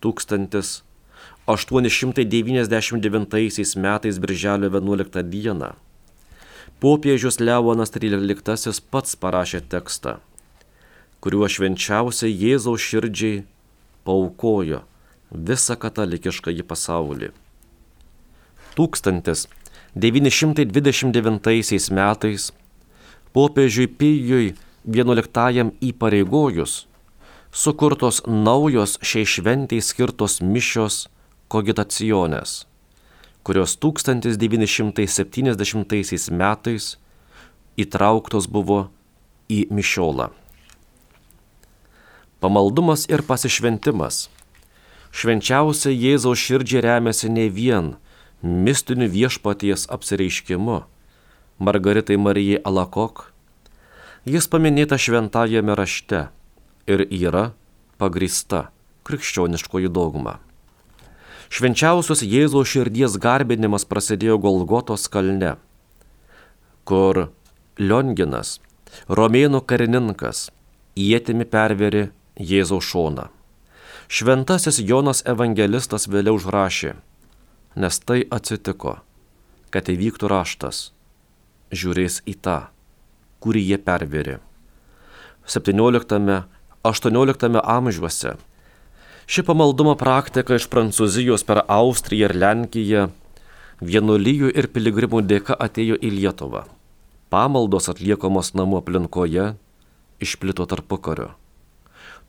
1000 0.00 0.82
899 1.46 3.76
metais 3.76 4.18
birželio 4.18 4.70
11 4.70 5.22
dieną 5.22 5.72
popiežius 6.82 7.38
Leonas 7.38 7.94
XIII 7.94 8.82
pats 8.90 9.14
parašė 9.14 9.62
tekstą, 9.70 10.18
kuriuo 11.22 11.46
švenčiausiai 11.46 12.34
Jėzaus 12.34 12.82
širdžiai 12.82 13.46
paukojo 14.02 14.82
visą 15.30 15.78
katalikišką 15.78 16.50
į 16.58 16.66
pasaulį. 16.66 17.30
929 19.94 21.90
metais 21.92 22.52
popiežiui 23.32 23.86
Pijui 23.92 24.54
XI 24.88 25.68
įpareigojus 25.84 26.88
sukurtos 27.52 28.24
naujos 28.26 28.98
šiai 29.04 29.26
šventijai 29.28 29.84
skirtos 29.84 30.40
mišios 30.40 31.12
kogitacionės, 31.52 32.64
kurios 33.44 33.76
1970 33.76 36.32
metais 36.32 36.96
įtrauktos 37.76 38.48
buvo 38.48 38.88
į 39.52 39.68
mišiolą. 39.68 40.32
Pamaldumas 42.40 43.04
ir 43.12 43.20
pasišventimas. 43.28 44.32
Švenčiausia 45.12 45.92
Jėzaus 45.92 46.40
širdžiai 46.40 46.80
remiasi 46.80 47.28
ne 47.28 47.52
vien 47.52 48.00
mistiniu 48.42 49.08
viešpaties 49.08 49.86
apsireiškimu, 49.90 50.82
Margaritai 51.62 52.18
Marijai 52.18 52.60
Alakok, 52.66 53.28
jis 54.26 54.48
paminėta 54.50 54.98
šventajame 54.98 55.76
rašte 55.78 56.26
ir 56.90 57.04
yra 57.06 57.52
pagrista 58.02 58.70
krikščioniškoji 59.06 59.90
dogma. 59.94 60.40
Švenčiausios 61.52 62.22
Jėzaus 62.24 62.70
širdies 62.72 63.18
garbinimas 63.20 63.84
prasidėjo 63.86 64.38
Golgotos 64.40 65.04
kalne, 65.12 65.56
kur 66.88 67.28
Lionginas, 67.78 68.56
romėnų 69.08 69.60
karininkas, 69.68 70.48
įėtimi 70.96 71.44
perveri 71.44 72.08
Jėzaus 72.40 72.88
šoną. 72.88 73.28
Šventasis 74.12 74.80
Jonas 74.80 75.22
evangelistas 75.28 76.08
vėliau 76.08 76.40
užrašė, 76.40 76.96
nes 77.76 77.98
tai 78.04 78.22
atsitiko, 78.30 78.98
kad 79.72 79.88
įvyktų 79.88 80.28
raštas, 80.28 80.92
žiūrės 81.72 82.20
į 82.28 82.36
tą, 82.44 82.58
kurį 83.40 83.62
jie 83.72 83.78
perveri. 83.80 84.38
17 85.48 86.44
XVIII 86.82 87.62
amžiuose. 87.62 88.36
Ši 89.26 89.42
pamaldumo 89.46 89.94
praktika 89.96 90.54
iš 90.58 90.68
Prancūzijos 90.70 91.46
per 91.46 91.62
Austriją 91.70 92.28
ir 92.28 92.36
Lenkiją 92.36 93.08
vienuolyjų 93.82 94.52
ir 94.54 94.68
piligrimų 94.74 95.22
dėka 95.26 95.56
atėjo 95.58 95.96
į 95.98 96.10
Lietuvą. 96.18 96.66
Pamaldos 97.32 97.88
atliekamos 97.88 98.54
namų 98.58 98.76
aplinkoje 98.82 99.54
išplito 100.22 100.66
tarpukariu. 100.68 101.30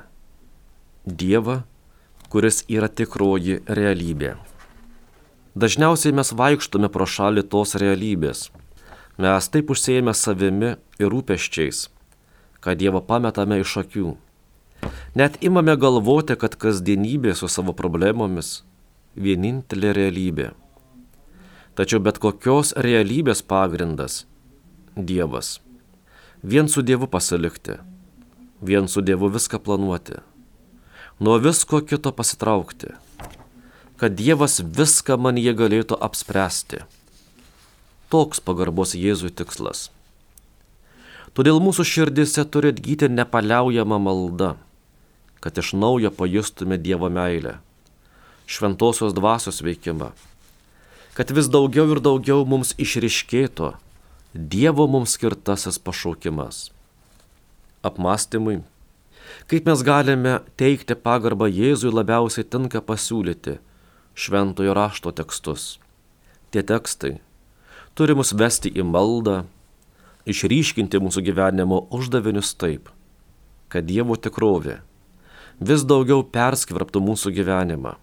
-Dievą, 1.20 1.62
kuris 2.30 2.62
yra 2.68 2.88
tikroji 2.88 3.60
realybė. 3.66 4.36
Dažniausiai 5.54 6.14
mes 6.14 6.32
vaikštome 6.32 6.88
pro 6.88 7.06
šalį 7.06 7.42
tos 7.50 7.74
realybės. 7.74 8.50
Mes 9.18 9.48
taip 9.48 9.70
užsėjame 9.70 10.14
savimi 10.14 10.76
ir 10.98 11.10
rūpeščiais, 11.10 11.88
kad 12.60 12.78
Dievą 12.78 13.02
pametame 13.06 13.60
iš 13.62 13.76
akių. 13.82 14.16
Net 15.14 15.38
imame 15.40 15.76
galvoti, 15.76 16.36
kad 16.36 16.54
kasdienybė 16.54 17.34
su 17.34 17.48
savo 17.48 17.72
problemomis- 17.72 18.62
vienintelė 19.24 19.92
realybė. 19.94 20.54
Tačiau 21.74 22.00
bet 22.00 22.20
kokios 22.22 22.72
realybės 22.76 23.42
pagrindas- 23.42 24.24
Dievas. 25.08 25.60
Vien 26.42 26.68
su 26.68 26.82
Dievu 26.82 27.06
pasilikti 27.06 27.80
vien 28.64 28.88
su 28.88 29.00
Dievu 29.00 29.28
viską 29.28 29.58
planuoti, 29.58 30.12
nuo 31.20 31.38
visko 31.38 31.80
kito 31.80 32.12
pasitraukti, 32.12 32.86
kad 33.96 34.16
Dievas 34.16 34.60
viską 34.60 35.18
man 35.20 35.38
jie 35.38 35.52
galėtų 35.54 35.98
apspręsti. 36.00 36.84
Toks 38.08 38.40
pagarbos 38.40 38.94
Jėzui 38.94 39.30
tikslas. 39.30 39.90
Todėl 41.34 41.58
mūsų 41.60 41.84
širdise 41.90 42.44
turi 42.46 42.70
atgyti 42.70 43.08
nepaliaujama 43.10 43.98
malda, 43.98 44.54
kad 45.42 45.58
iš 45.58 45.74
naujo 45.74 46.12
pajustume 46.14 46.78
Dievo 46.78 47.10
meilę, 47.10 47.58
šventosios 48.46 49.16
dvasios 49.16 49.60
veikimą, 49.66 50.12
kad 51.14 51.30
vis 51.30 51.48
daugiau 51.50 51.88
ir 51.94 52.02
daugiau 52.02 52.44
mums 52.48 52.74
išriškėtų 52.78 53.74
Dievo 54.34 54.88
mums 54.90 55.12
skirtasis 55.14 55.78
pašaukimas 55.78 56.72
apmąstymui, 57.86 58.62
kaip 59.46 59.68
mes 59.68 59.84
galime 59.86 60.40
teikti 60.58 60.96
pagarbą 60.98 61.46
Jėzui 61.46 61.92
labiausiai 61.94 62.46
tinka 62.48 62.82
pasiūlyti 62.82 63.60
šventojo 64.18 64.74
rašto 64.74 65.12
tekstus. 65.14 65.76
Tie 66.50 66.64
tekstai 66.66 67.18
turi 67.94 68.16
mus 68.18 68.32
vesti 68.34 68.72
į 68.74 68.86
maldą, 68.88 69.44
išryškinti 70.26 70.98
mūsų 71.02 71.22
gyvenimo 71.28 71.84
uždavinius 71.94 72.54
taip, 72.58 72.88
kad 73.70 73.86
Dievo 73.86 74.16
tikrovė 74.16 74.80
vis 75.60 75.84
daugiau 75.86 76.24
perskverptų 76.26 77.02
mūsų 77.04 77.34
gyvenimą. 77.38 77.94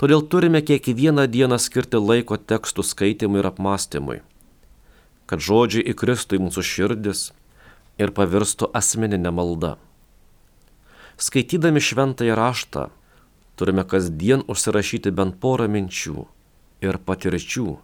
Todėl 0.00 0.22
turime 0.32 0.62
kiekvieną 0.64 1.26
dieną 1.28 1.58
skirti 1.60 1.98
laiko 2.00 2.38
tekstų 2.40 2.84
skaitimui 2.88 3.42
ir 3.42 3.48
apmąstymui, 3.50 4.22
kad 5.28 5.42
žodžiai 5.44 5.84
įkristų 5.92 6.38
į 6.38 6.44
mūsų 6.46 6.64
širdis 6.64 7.20
ir 8.00 8.12
pavirstų 8.16 8.70
asmeninė 8.80 9.32
malda. 9.36 9.74
Skaitydami 11.20 11.82
šventąją 11.84 12.38
raštą 12.38 12.86
turime 13.60 13.84
kasdien 13.84 14.46
užsirašyti 14.48 15.12
bent 15.12 15.36
porą 15.42 15.68
minčių 15.68 16.24
ir 16.80 16.96
patirčių, 17.04 17.76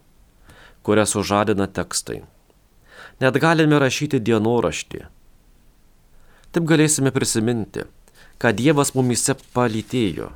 kurias 0.81 1.13
sužadina 1.13 1.69
tekstai. 1.69 2.23
Net 3.21 3.37
galime 3.37 3.77
rašyti 3.77 4.17
dienoraštį. 4.17 5.05
Taip 6.49 6.65
galėsime 6.65 7.13
prisiminti, 7.13 7.85
kad 8.41 8.57
Dievas 8.57 8.95
mumise 8.97 9.37
palytėjo. 9.53 10.33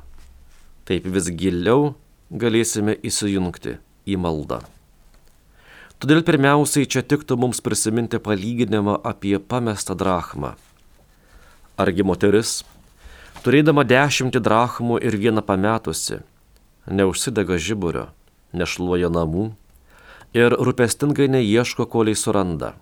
Taip 0.92 1.06
vis 1.08 1.30
giliau 1.32 1.94
galėsime 2.28 2.92
įsijungti 3.00 3.78
į 4.04 4.18
maldą. 4.20 4.58
Todėl 5.96 6.20
pirmiausiai 6.26 6.84
čia 6.84 7.00
tiktų 7.00 7.38
mums 7.40 7.62
prisiminti 7.64 8.20
palyginimą 8.20 8.98
apie 9.08 9.38
pamestą 9.40 9.96
drachmą. 9.96 10.50
Argi 11.80 12.04
moteris, 12.04 12.52
turėdama 13.40 13.86
dešimtį 13.88 14.44
drachmų 14.44 15.00
ir 15.00 15.16
vieną 15.16 15.40
pametusi, 15.48 16.20
neužsidega 16.84 17.56
žiburio, 17.56 18.10
nešluoja 18.52 19.08
namų 19.08 19.48
ir 20.36 20.52
rūpestingai 20.52 21.32
neieško, 21.40 21.88
koliai 21.88 22.20
suranda. 22.20 22.74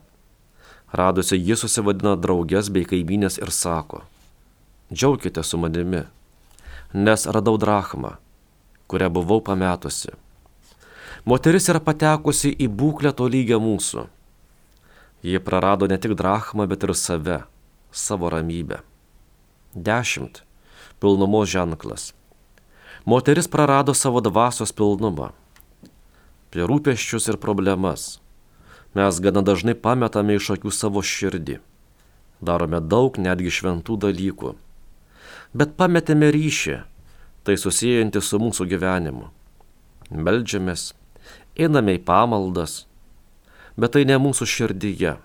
Radusi 0.91 1.39
ji 1.39 1.63
susivadina 1.63 2.19
draugės 2.19 2.75
bei 2.75 2.83
kaimynės 2.83 3.39
ir 3.39 3.55
sako, 3.55 4.03
džiaukite 4.91 5.47
su 5.47 5.63
manimi, 5.63 6.09
nes 6.93 7.27
radau 7.27 7.59
drachmą, 7.59 8.17
kurią 8.89 9.11
buvau 9.11 9.41
pametusi. 9.41 10.11
Moteris 11.25 11.69
yra 11.69 11.81
patekusi 11.85 12.51
į 12.51 12.67
būklę 12.67 13.13
to 13.15 13.29
lygio 13.29 13.61
mūsų. 13.61 14.07
Ji 15.23 15.39
prarado 15.45 15.87
ne 15.87 15.99
tik 16.01 16.17
drachmą, 16.17 16.67
bet 16.67 16.83
ir 16.83 16.95
save, 16.97 17.43
savo 17.93 18.31
ramybę. 18.33 18.81
Dešimt- 19.75 20.43
pilnumos 21.01 21.49
ženklas. 21.49 22.13
Moteris 23.05 23.49
prarado 23.49 23.95
savo 23.95 24.21
dvasios 24.21 24.73
pilnumą. 24.73 25.31
Prie 26.51 26.67
rūpeščius 26.67 27.29
ir 27.29 27.37
problemas. 27.37 28.19
Mes 28.95 29.21
gana 29.21 29.43
dažnai 29.43 29.75
pametame 29.75 30.35
iš 30.35 30.51
akių 30.57 30.73
savo 30.73 30.99
širdį. 30.99 31.61
Darome 32.43 32.81
daug 32.81 33.19
netgi 33.19 33.51
šventų 33.53 33.97
dalykų. 33.97 34.55
Bet 35.53 35.75
pametėme 35.79 36.31
ryšį, 36.35 36.77
tai 37.45 37.57
susijęjantį 37.59 38.23
su 38.23 38.39
mūsų 38.43 38.67
gyvenimu. 38.71 39.31
Meldžiamės, 40.11 40.93
einame 41.59 41.97
į 41.99 42.05
pamaldas, 42.07 42.85
bet 43.79 43.95
tai 43.97 44.05
ne 44.09 44.19
mūsų 44.21 44.47
širdyje, 44.47 45.17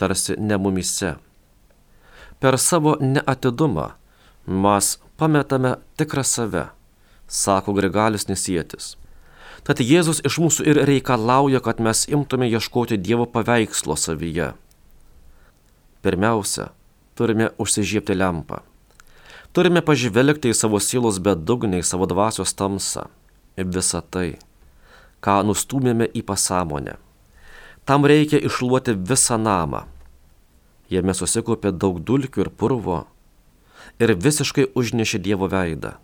tarsi 0.00 0.36
ne 0.40 0.56
mumise. 0.60 1.16
Per 2.40 2.56
savo 2.58 2.96
neatidumą 3.00 3.90
mes 4.46 4.96
pametame 5.20 5.76
tikrą 6.00 6.24
save, 6.24 6.64
sako 7.28 7.76
Grigalis 7.76 8.26
Nesėtis. 8.30 8.94
Tad 9.60 9.82
Jėzus 9.84 10.22
iš 10.24 10.38
mūsų 10.40 10.64
ir 10.72 10.80
reikalauja, 10.88 11.60
kad 11.60 11.82
mes 11.84 12.06
imtume 12.08 12.48
ieškoti 12.48 12.96
Dievo 12.96 13.26
paveikslo 13.28 13.96
savyje. 13.96 14.54
Pirmiausia, 16.00 16.70
turime 17.14 17.50
užsižiebti 17.60 18.16
lempą. 18.16 18.62
Turime 19.50 19.82
pažvelgti 19.82 20.52
į 20.52 20.54
savo 20.54 20.78
sielos 20.78 21.18
bedugniai, 21.18 21.82
savo 21.82 22.06
dvasios 22.06 22.52
tamsą, 22.54 23.08
į 23.58 23.66
visą 23.74 23.98
tai, 24.06 24.38
ką 25.18 25.40
nustumėme 25.48 26.06
į 26.06 26.22
pasąmonę. 26.28 26.94
Tam 27.82 28.06
reikia 28.06 28.38
išluoti 28.38 28.94
visą 28.94 29.40
namą. 29.42 29.88
Jame 30.90 31.14
susikopė 31.18 31.72
daug 31.74 31.98
dulkių 31.98 32.44
ir 32.46 32.52
purvo 32.54 33.00
ir 33.98 34.14
visiškai 34.14 34.68
užnešė 34.78 35.18
Dievo 35.18 35.50
veidą. 35.50 35.96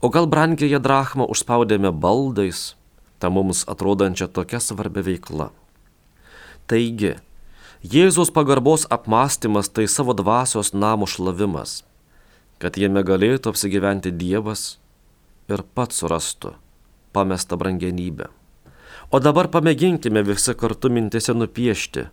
O 0.00 0.08
gal 0.08 0.26
brangiąją 0.26 0.80
drachmą 0.82 1.28
užspaudėme 1.30 1.92
baldais, 1.92 2.74
ta 3.20 3.28
mums 3.30 3.62
atrodančia 3.68 4.26
tokia 4.26 4.58
svarbia 4.58 5.04
veikla. 5.04 5.52
Taigi, 6.66 7.18
Jėzaus 7.82 8.30
pagarbos 8.32 8.86
apmąstymas 8.90 9.68
tai 9.68 9.84
savo 9.90 10.14
dvasios 10.14 10.72
namų 10.72 11.06
šlavimas, 11.10 11.82
kad 12.62 12.78
jame 12.78 13.02
galėtų 13.02 13.50
apsigyventi 13.50 14.12
Dievas 14.14 14.76
ir 15.50 15.64
pats 15.74 15.98
surastų 15.98 16.54
pamestą 17.12 17.58
brangenybę. 17.58 18.30
O 19.10 19.18
dabar 19.20 19.50
pamėginkime 19.50 20.22
visi 20.24 20.54
kartu 20.54 20.88
mintise 20.88 21.34
nupiešti 21.34 22.06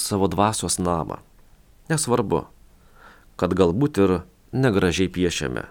savo 0.00 0.26
dvasios 0.32 0.80
namą. 0.80 1.20
Nesvarbu, 1.92 2.46
kad 3.36 3.52
galbūt 3.54 4.00
ir 4.00 4.14
negražiai 4.56 5.12
piešiame. 5.12 5.68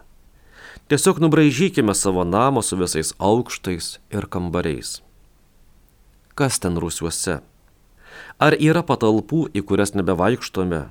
Tiesiog 0.88 1.20
nubraižykime 1.24 1.96
savo 1.98 2.24
namą 2.28 2.62
su 2.62 2.78
visais 2.78 3.14
aukštais 3.18 3.98
ir 4.14 4.30
kambariais. 4.30 5.02
Kas 6.38 6.62
ten 6.62 6.78
rūsiuose? 6.78 7.42
Ar 8.38 8.54
yra 8.62 8.84
patalpų, 8.86 9.48
į 9.58 9.64
kurias 9.66 9.94
nebevaikštome, 9.98 10.86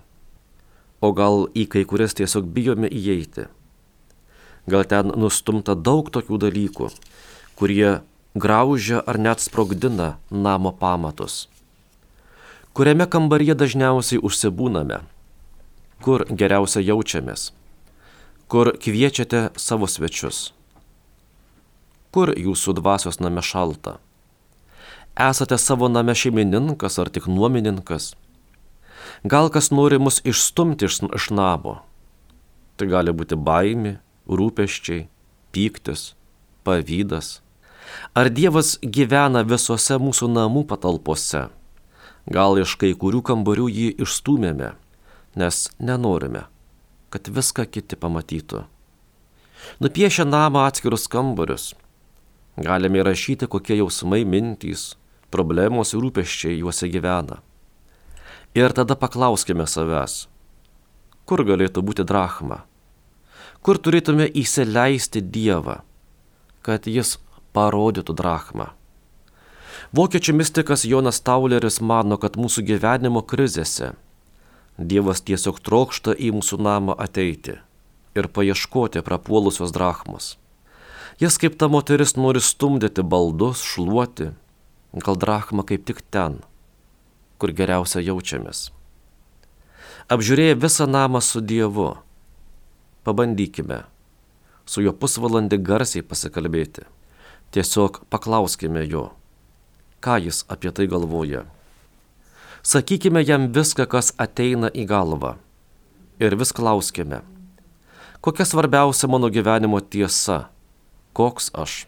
o 1.02 1.10
gal 1.12 1.48
į 1.58 1.66
kai 1.74 1.82
kurias 1.88 2.14
tiesiog 2.14 2.46
bijome 2.54 2.88
įeiti? 2.88 3.48
Gal 4.70 4.86
ten 4.86 5.10
nustumta 5.18 5.74
daug 5.74 6.08
tokių 6.14 6.38
dalykų, 6.46 6.90
kurie 7.58 8.00
graužia 8.34 9.02
ar 9.06 9.18
net 9.18 9.42
sprogdina 9.42 10.16
namo 10.30 10.72
pamatus. 10.72 11.48
Kuriame 12.72 13.04
kambaryje 13.10 13.58
dažniausiai 13.58 14.22
užsibūname, 14.22 15.02
kur 16.00 16.24
geriausia 16.30 16.80
jaučiamės, 16.80 17.50
kur 18.48 18.72
kviečiate 18.78 19.50
savo 19.60 19.90
svečius, 19.90 20.54
kur 22.14 22.32
jūsų 22.32 22.78
dvasios 22.78 23.20
name 23.20 23.44
šalta. 23.44 23.98
Esate 25.12 25.58
savo 25.60 25.90
name 25.92 26.14
šeimininkas 26.16 26.96
ar 27.02 27.10
tik 27.12 27.28
nuomininkas. 27.28 28.14
Gal 29.24 29.50
kas 29.54 29.70
nori 29.70 29.98
mus 30.02 30.18
išstumti 30.26 30.84
iš, 30.84 30.98
iš 31.14 31.30
namo. 31.30 31.76
Tai 32.74 32.88
gali 32.90 33.12
būti 33.14 33.36
baimė, 33.38 34.00
rūpeščiai, 34.26 35.04
pyktis, 35.54 36.14
pavydas? 36.66 37.38
Ar 38.18 38.30
Dievas 38.34 38.80
gyvena 38.82 39.44
visose 39.46 39.98
mūsų 40.02 40.26
namų 40.32 40.64
patalpose? 40.72 41.44
Gal 42.26 42.58
iš 42.58 42.74
kai 42.80 42.90
kurių 42.98 43.22
kambarių 43.28 43.68
jį 43.70 43.86
išstumėme, 44.02 44.72
nes 45.38 45.60
nenorime, 45.78 46.48
kad 47.14 47.30
viską 47.30 47.68
kiti 47.70 47.98
pamatytų. 47.98 48.64
Nupiešę 49.78 50.26
namą 50.26 50.66
atskirus 50.66 51.06
kambarius, 51.06 51.70
galime 52.58 53.02
įrašyti, 53.02 53.46
kokie 53.46 53.78
jausmai, 53.78 54.24
mintys, 54.26 54.96
problemos 55.30 55.94
ir 55.94 56.02
rūpeščiai 56.02 56.58
juose 56.58 56.90
gyvena. 56.90 57.38
Ir 58.54 58.74
tada 58.76 58.96
paklauskime 58.98 59.64
savęs, 59.66 60.26
kur 61.24 61.44
galėtų 61.48 61.80
būti 61.84 62.04
drachma, 62.04 62.64
kur 63.64 63.78
turėtume 63.80 64.26
įsileisti 64.28 65.22
Dievą 65.24 65.80
kad 66.62 66.86
jis 66.86 67.18
parodytų 67.52 68.14
drachmą. 68.16 68.70
Vokiečių 69.92 70.34
mystikas 70.38 70.86
Jonas 70.88 71.20
Tauleris 71.20 71.80
mano, 71.82 72.16
kad 72.16 72.38
mūsų 72.38 72.64
gyvenimo 72.70 73.22
krizėse 73.26 73.92
Dievas 74.78 75.20
tiesiog 75.20 75.58
trokšta 75.60 76.14
į 76.16 76.30
mūsų 76.38 76.56
namą 76.64 76.94
ateiti 76.96 77.58
ir 78.16 78.28
paieškoti 78.32 79.02
prapuolusios 79.04 79.74
drachmos. 79.74 80.36
Jis 81.20 81.36
kaip 81.38 81.58
ta 81.60 81.68
moteris 81.68 82.14
nori 82.16 82.40
stumdyti 82.40 83.04
baldus, 83.04 83.60
šluoti, 83.66 84.30
gal 84.96 85.18
drachma 85.20 85.66
kaip 85.68 85.84
tik 85.84 86.00
ten, 86.14 86.40
kur 87.42 87.50
geriausia 87.50 87.98
jaučiamės. 88.06 88.70
Apžiūrėję 90.12 90.54
visą 90.62 90.86
namą 90.86 91.18
su 91.18 91.40
Dievu, 91.42 91.96
pabandykime 93.02 93.82
su 94.66 94.82
juo 94.84 94.92
pusvalandį 94.94 95.58
garsiai 95.66 96.04
pasikalbėti. 96.06 96.86
Tiesiog 97.52 98.02
paklauskime 98.12 98.84
jo, 98.86 99.10
ką 100.00 100.18
jis 100.26 100.42
apie 100.48 100.70
tai 100.72 100.86
galvoja. 100.88 101.44
Sakykime 102.62 103.24
jam 103.26 103.48
viską, 103.52 103.88
kas 103.90 104.12
ateina 104.22 104.70
į 104.70 104.86
galvą. 104.88 105.34
Ir 106.22 106.36
vis 106.38 106.54
klauskime, 106.54 107.22
kokia 108.22 108.46
svarbiausia 108.46 109.10
mano 109.10 109.32
gyvenimo 109.34 109.80
tiesa, 109.82 110.46
koks 111.12 111.50
aš. 111.58 111.82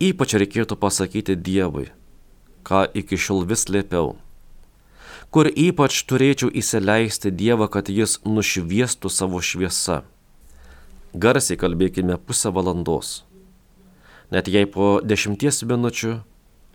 Ypač 0.00 0.34
reikėtų 0.42 0.74
pasakyti 0.80 1.36
Dievui, 1.36 1.92
ką 2.66 2.88
iki 2.96 3.20
šiol 3.20 3.46
vis 3.46 3.68
lėpiau 3.70 4.16
kur 5.30 5.46
ypač 5.46 6.02
turėčiau 6.10 6.50
įsileisti 6.50 7.30
Dievą, 7.30 7.68
kad 7.70 7.88
jis 7.88 8.18
nušviestų 8.26 9.10
savo 9.10 9.38
šviesą. 9.38 10.02
Garsiai 11.14 11.58
kalbėkime 11.58 12.18
pusę 12.18 12.50
valandos. 12.54 13.22
Net 14.30 14.50
jei 14.50 14.66
po 14.66 14.98
dešimties 15.02 15.62
minučių 15.66 16.16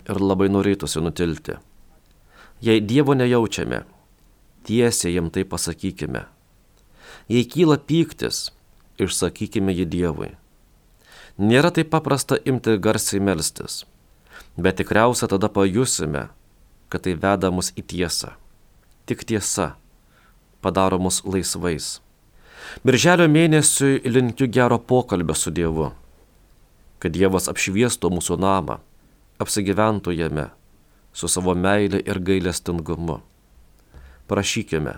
ir 0.08 0.22
labai 0.22 0.48
norėtųsi 0.52 1.04
nutilti. 1.04 1.58
Jei 2.64 2.80
Dievo 2.80 3.16
nejaučiame, 3.16 3.84
tiesiai 4.68 5.16
jam 5.16 5.28
tai 5.32 5.44
pasakykime. 5.44 6.24
Jei 7.28 7.44
kyla 7.44 7.78
pyktis, 7.80 8.52
išsakykime 9.00 9.76
jį 9.76 9.88
Dievui. 9.92 10.32
Nėra 11.36 11.74
taip 11.76 11.92
paprasta 11.92 12.40
imti 12.48 12.78
garsiai 12.80 13.20
melstis, 13.20 13.84
bet 14.56 14.80
tikriausia 14.80 15.28
tada 15.28 15.52
pajusime, 15.52 16.30
kad 16.88 17.04
tai 17.04 17.20
veda 17.20 17.52
mus 17.52 17.74
į 17.76 17.84
tiesą. 17.84 18.36
Tik 19.06 19.24
tiesa 19.30 19.76
padaro 20.66 20.98
mus 20.98 21.22
laisvais. 21.22 22.00
Birželio 22.82 23.28
mėnesiui 23.30 24.02
linkiu 24.10 24.48
gero 24.50 24.80
pokalbio 24.82 25.36
su 25.38 25.54
Dievu, 25.54 25.92
kad 26.98 27.14
Dievas 27.14 27.46
apšviestų 27.52 28.10
mūsų 28.16 28.40
namą, 28.42 28.80
apsigyventų 29.38 30.16
jame, 30.18 30.48
su 31.14 31.30
savo 31.30 31.54
meilė 31.54 32.02
ir 32.02 32.18
gailestingumu. 32.18 33.20
Prašykime, 34.26 34.98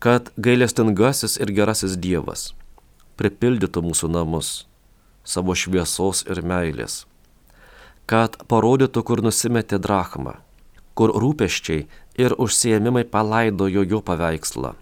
kad 0.00 0.32
gailestingasis 0.40 1.36
ir 1.44 1.52
gerasis 1.52 2.00
Dievas 2.00 2.54
pripildytų 3.20 3.84
mūsų 3.84 4.08
namus 4.08 4.64
savo 5.28 5.52
šviesos 5.52 6.24
ir 6.24 6.40
meilės, 6.40 7.02
kad 8.08 8.40
parodytų, 8.48 9.04
kur 9.04 9.20
nusimetė 9.20 9.76
drachmą, 9.76 10.38
kur 11.00 11.14
rūpeščiai 11.16 11.86
ir 12.20 12.34
užsiemimai 12.36 13.06
palaidojo 13.08 13.86
jo 13.88 14.02
paveikslą. 14.04 14.74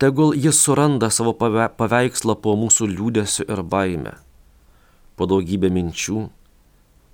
Tegul 0.00 0.32
jis 0.32 0.56
suranda 0.56 1.10
savo 1.12 1.34
paveikslą 1.36 2.38
po 2.40 2.54
mūsų 2.56 2.88
liūdėsiu 2.94 3.44
ir 3.44 3.60
baime, 3.60 4.14
po 5.16 5.28
daugybę 5.28 5.68
minčių 5.68 6.22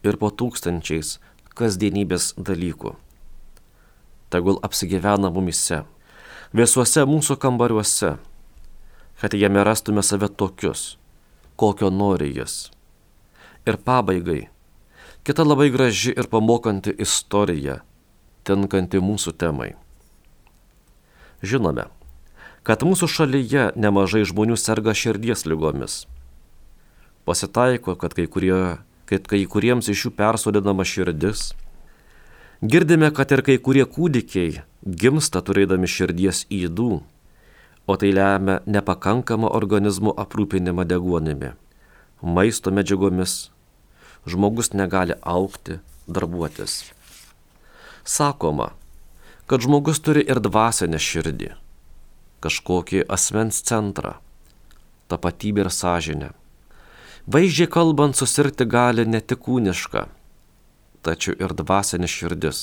ir 0.06 0.18
po 0.20 0.30
tūkstančiais 0.30 1.16
kasdienybės 1.58 2.36
dalykų. 2.38 2.94
Tegul 4.30 4.60
apsigyvena 4.62 5.32
mumise, 5.34 5.82
visuose 6.54 7.02
mūsų 7.02 7.34
kambariuose, 7.42 8.12
kad 9.18 9.34
jame 9.34 9.66
rastume 9.66 10.06
save 10.06 10.30
tokius, 10.30 10.94
kokio 11.58 11.90
nori 11.90 12.30
jis. 12.38 12.68
Ir 13.66 13.82
pabaigai, 13.82 14.46
kita 15.26 15.42
labai 15.42 15.72
graži 15.74 16.14
ir 16.14 16.30
pamokanti 16.30 16.94
istorija, 17.02 17.80
tinkanti 18.48 19.02
mūsų 19.04 19.34
temai. 19.38 19.74
Žinome, 21.44 21.86
kad 22.66 22.82
mūsų 22.82 23.08
šalyje 23.12 23.68
nemažai 23.76 24.24
žmonių 24.28 24.56
serga 24.58 24.96
širdies 24.96 25.46
lygomis. 25.46 26.06
Pasitaiko, 27.28 27.94
kad 28.00 28.16
kai, 28.16 28.24
kurie, 28.26 28.80
kad 29.06 29.28
kai 29.28 29.44
kuriems 29.44 29.92
iš 29.92 30.08
jų 30.08 30.14
persodinama 30.16 30.86
širdis. 30.88 31.52
Girdime, 32.64 33.12
kad 33.14 33.30
ir 33.36 33.44
kai 33.46 33.60
kurie 33.62 33.84
kūdikiai 33.86 34.64
gimsta 34.82 35.44
turėdami 35.44 35.86
širdies 35.86 36.46
įdų 36.50 36.98
o 37.88 37.96
tai 37.96 38.12
lemia 38.12 38.60
nepakankamą 38.68 39.48
organizmo 39.48 40.12
aprūpinimą 40.22 40.84
deguonimi, 40.84 41.54
maisto 42.20 42.70
medžiagomis. 42.70 43.48
Žmogus 44.28 44.74
negali 44.76 45.16
aukti, 45.24 45.78
darbuotis. 46.04 46.82
Sakoma, 48.08 48.70
kad 49.46 49.60
žmogus 49.60 49.98
turi 50.00 50.22
ir 50.24 50.38
dvasinę 50.40 50.96
širdį, 50.96 51.50
kažkokį 52.40 53.02
asmens 53.12 53.60
centrą, 53.68 54.14
tapatybę 55.12 55.66
ir 55.66 55.68
sąžinę. 55.68 56.30
Vaizdžiai 57.28 57.68
kalbant, 57.68 58.16
susirgti 58.16 58.64
gali 58.64 59.04
ne 59.04 59.20
tik 59.20 59.42
kūniška, 59.44 60.06
tačiau 61.04 61.36
ir 61.36 61.52
dvasinė 61.58 62.08
širdis. 62.08 62.60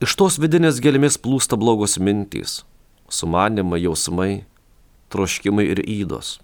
Iš 0.00 0.16
tos 0.16 0.38
vidinės 0.40 0.80
gelmės 0.80 1.20
plūsta 1.20 1.58
blogos 1.60 1.98
mintys, 2.00 2.62
sumanimai, 3.12 3.82
jausmai, 3.84 4.46
troškimai 5.12 5.66
ir 5.74 5.82
įdos. 5.84 6.38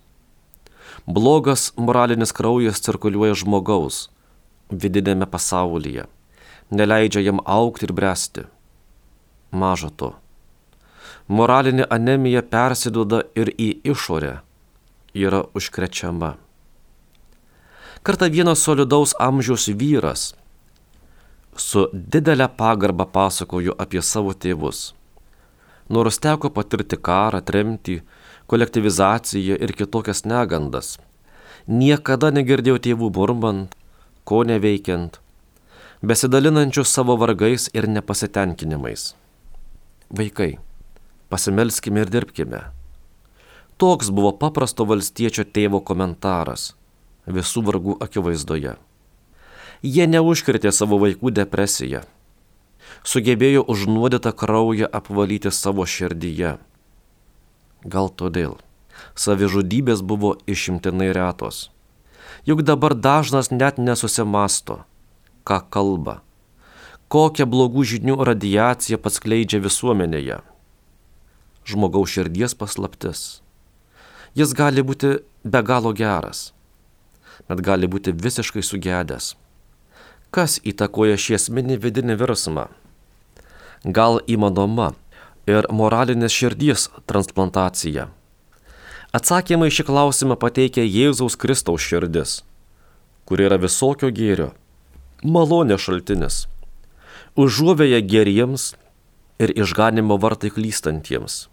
Blogas 1.09 1.71
moralinis 1.81 2.37
kraujas 2.37 2.85
cirkuliuoja 2.85 3.39
žmogaus 3.41 4.11
vidinėme 4.69 5.25
pasaulyje, 5.31 6.05
neleidžia 6.71 7.23
jam 7.27 7.41
aukti 7.45 7.87
ir 7.87 7.93
bręsti. 7.93 8.47
Maža 9.51 9.91
to. 9.97 10.15
Moralinė 11.29 11.87
anemija 11.91 12.43
persiduoda 12.43 13.23
ir 13.35 13.51
į 13.59 13.69
išorę, 13.93 14.35
yra 15.15 15.45
užkrečiama. 15.59 16.37
Kartą 18.07 18.29
vienas 18.31 18.63
solidaus 18.63 19.15
amžiaus 19.19 19.67
vyras 19.75 20.35
su 21.57 21.89
didelė 21.93 22.47
pagarba 22.59 23.07
pasakojo 23.11 23.75
apie 23.83 24.03
savo 24.03 24.35
tėvus 24.35 24.93
nors 25.89 26.19
teko 26.19 26.51
patirti 26.51 26.99
karą, 26.99 27.41
tremtį, 27.47 28.01
kolektivizaciją 28.51 29.59
ir 29.63 29.75
kitokias 29.79 30.25
negandas. 30.27 30.97
Niekada 31.67 32.31
negirdėjau 32.35 32.79
tėvų 32.83 33.11
murmant, 33.15 33.75
ko 34.27 34.43
neveikiant, 34.47 35.21
besidalinančius 36.07 36.93
savo 36.95 37.17
vargais 37.19 37.67
ir 37.75 37.89
nepasitenkinimais. 37.91 39.15
Vaikai, 40.19 40.59
pasimelskime 41.29 42.05
ir 42.05 42.11
dirbkime. 42.15 42.61
Toks 43.77 44.13
buvo 44.15 44.31
paprasto 44.39 44.87
valstiečio 44.87 45.45
tėvo 45.45 45.83
komentaras 45.83 46.75
visų 47.27 47.65
vargų 47.67 47.97
akivaizdoje. 48.07 48.77
Jie 49.83 50.07
neužkirtė 50.07 50.71
savo 50.73 51.01
vaikų 51.03 51.35
depresiją 51.35 52.07
sugebėjo 53.07 53.65
užnuodytą 53.67 54.33
kraują 54.33 54.87
apvalyti 54.93 55.51
savo 55.51 55.87
širdyje. 55.87 56.57
Gal 57.87 58.09
todėl 58.11 58.57
savižudybės 59.15 60.03
buvo 60.03 60.37
išimtinai 60.47 61.11
retos. 61.15 61.71
Juk 62.47 62.63
dabar 62.63 62.95
dažnas 62.95 63.51
net 63.51 63.79
nesusimasto, 63.79 64.85
ką 65.47 65.61
kalba, 65.73 66.21
kokią 67.13 67.47
blogų 67.51 67.87
žinių 67.93 68.19
radiaciją 68.29 68.99
paskleidžia 69.03 69.63
visuomenėje. 69.65 70.41
Žmogaus 71.67 72.13
širdies 72.15 72.55
paslaptis. 72.59 73.41
Jis 74.39 74.53
gali 74.55 74.83
būti 74.87 75.17
be 75.43 75.63
galo 75.67 75.95
geras, 75.97 76.51
bet 77.49 77.63
gali 77.63 77.89
būti 77.91 78.15
visiškai 78.15 78.63
sugedęs. 78.63 79.35
Kas 80.35 80.59
įtakoja 80.61 81.17
šį 81.17 81.39
esminį 81.39 81.79
vidinį 81.81 82.19
virsmą? 82.21 82.67
gal 83.87 84.21
įmanoma 84.27 84.95
ir 85.47 85.67
moralinės 85.71 86.35
širdies 86.35 86.89
transplantacija? 87.07 88.09
Atsakymą 89.15 89.69
į 89.71 89.75
šį 89.79 89.87
klausimą 89.89 90.37
pateikia 90.37 90.85
Jėzaus 90.85 91.39
Kristaus 91.39 91.85
širdis, 91.87 92.43
kuri 93.25 93.47
yra 93.47 93.59
visokio 93.63 94.11
gėrio, 94.11 94.51
malonė 95.25 95.79
šaltinis, 95.81 96.47
užuovėja 97.37 98.01
geriems 98.05 98.75
ir 99.39 99.53
išganimo 99.57 100.19
vartai 100.21 100.51
klystantiems. 100.51 101.47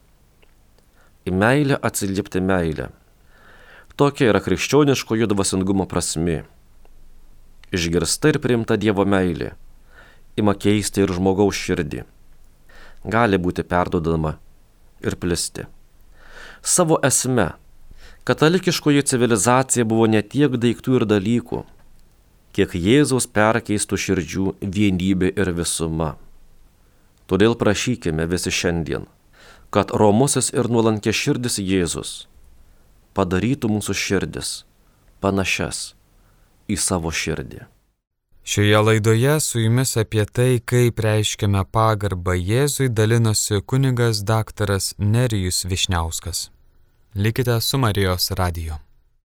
Į 1.24 1.32
meilę 1.32 1.78
atsiliepti 1.80 2.42
meilę. 2.44 2.90
Tokia 3.96 4.32
yra 4.32 4.42
krikščioniškojo 4.44 5.30
dvasingumo 5.32 5.86
prasme. 5.88 6.42
Išgirsta 7.72 8.34
ir 8.34 8.42
priimta 8.44 8.76
Dievo 8.76 9.06
meilė 9.06 9.54
ima 10.36 10.56
keisti 10.58 11.04
ir 11.06 11.14
žmogaus 11.14 11.58
širdį 11.60 12.04
gali 13.04 13.38
būti 13.38 13.64
perdodama 13.68 14.38
ir 15.04 15.16
plisti. 15.20 15.66
Savo 16.64 17.00
esme, 17.04 17.52
katalikiškoji 18.24 19.04
civilizacija 19.12 19.86
buvo 19.86 20.08
ne 20.08 20.22
tiek 20.22 20.56
daiktų 20.56 21.02
ir 21.02 21.06
dalykų, 21.10 21.64
kiek 22.54 22.76
Jėzaus 22.78 23.28
perkeistų 23.28 24.00
širdžių 24.06 24.46
vienybė 24.62 25.34
ir 25.34 25.52
visuma. 25.58 26.14
Todėl 27.28 27.58
prašykime 27.58 28.28
visi 28.30 28.54
šiandien, 28.54 29.08
kad 29.74 29.92
romusis 29.92 30.52
ir 30.54 30.70
nuolankė 30.70 31.14
širdis 31.16 31.58
Jėzus 31.58 32.14
padarytų 33.18 33.70
mūsų 33.70 33.94
širdis 33.98 34.56
panašias 35.24 35.94
į 36.70 36.78
savo 36.82 37.14
širdį. 37.14 37.64
Šioje 38.44 38.80
laidoje 38.84 39.40
su 39.40 39.62
jumis 39.64 39.96
apie 39.98 40.26
tai, 40.26 40.60
kaip 40.60 41.00
reiškiame 41.00 41.64
pagarbą 41.72 42.36
Jėzui, 42.36 42.90
dalinosi 42.92 43.62
kunigas 43.64 44.20
daktaras 44.28 44.92
Nerijus 45.00 45.64
Višniauskas. 45.64 46.50
Likite 47.16 47.62
su 47.62 47.80
Marijos 47.80 48.32
radiju. 48.36 48.83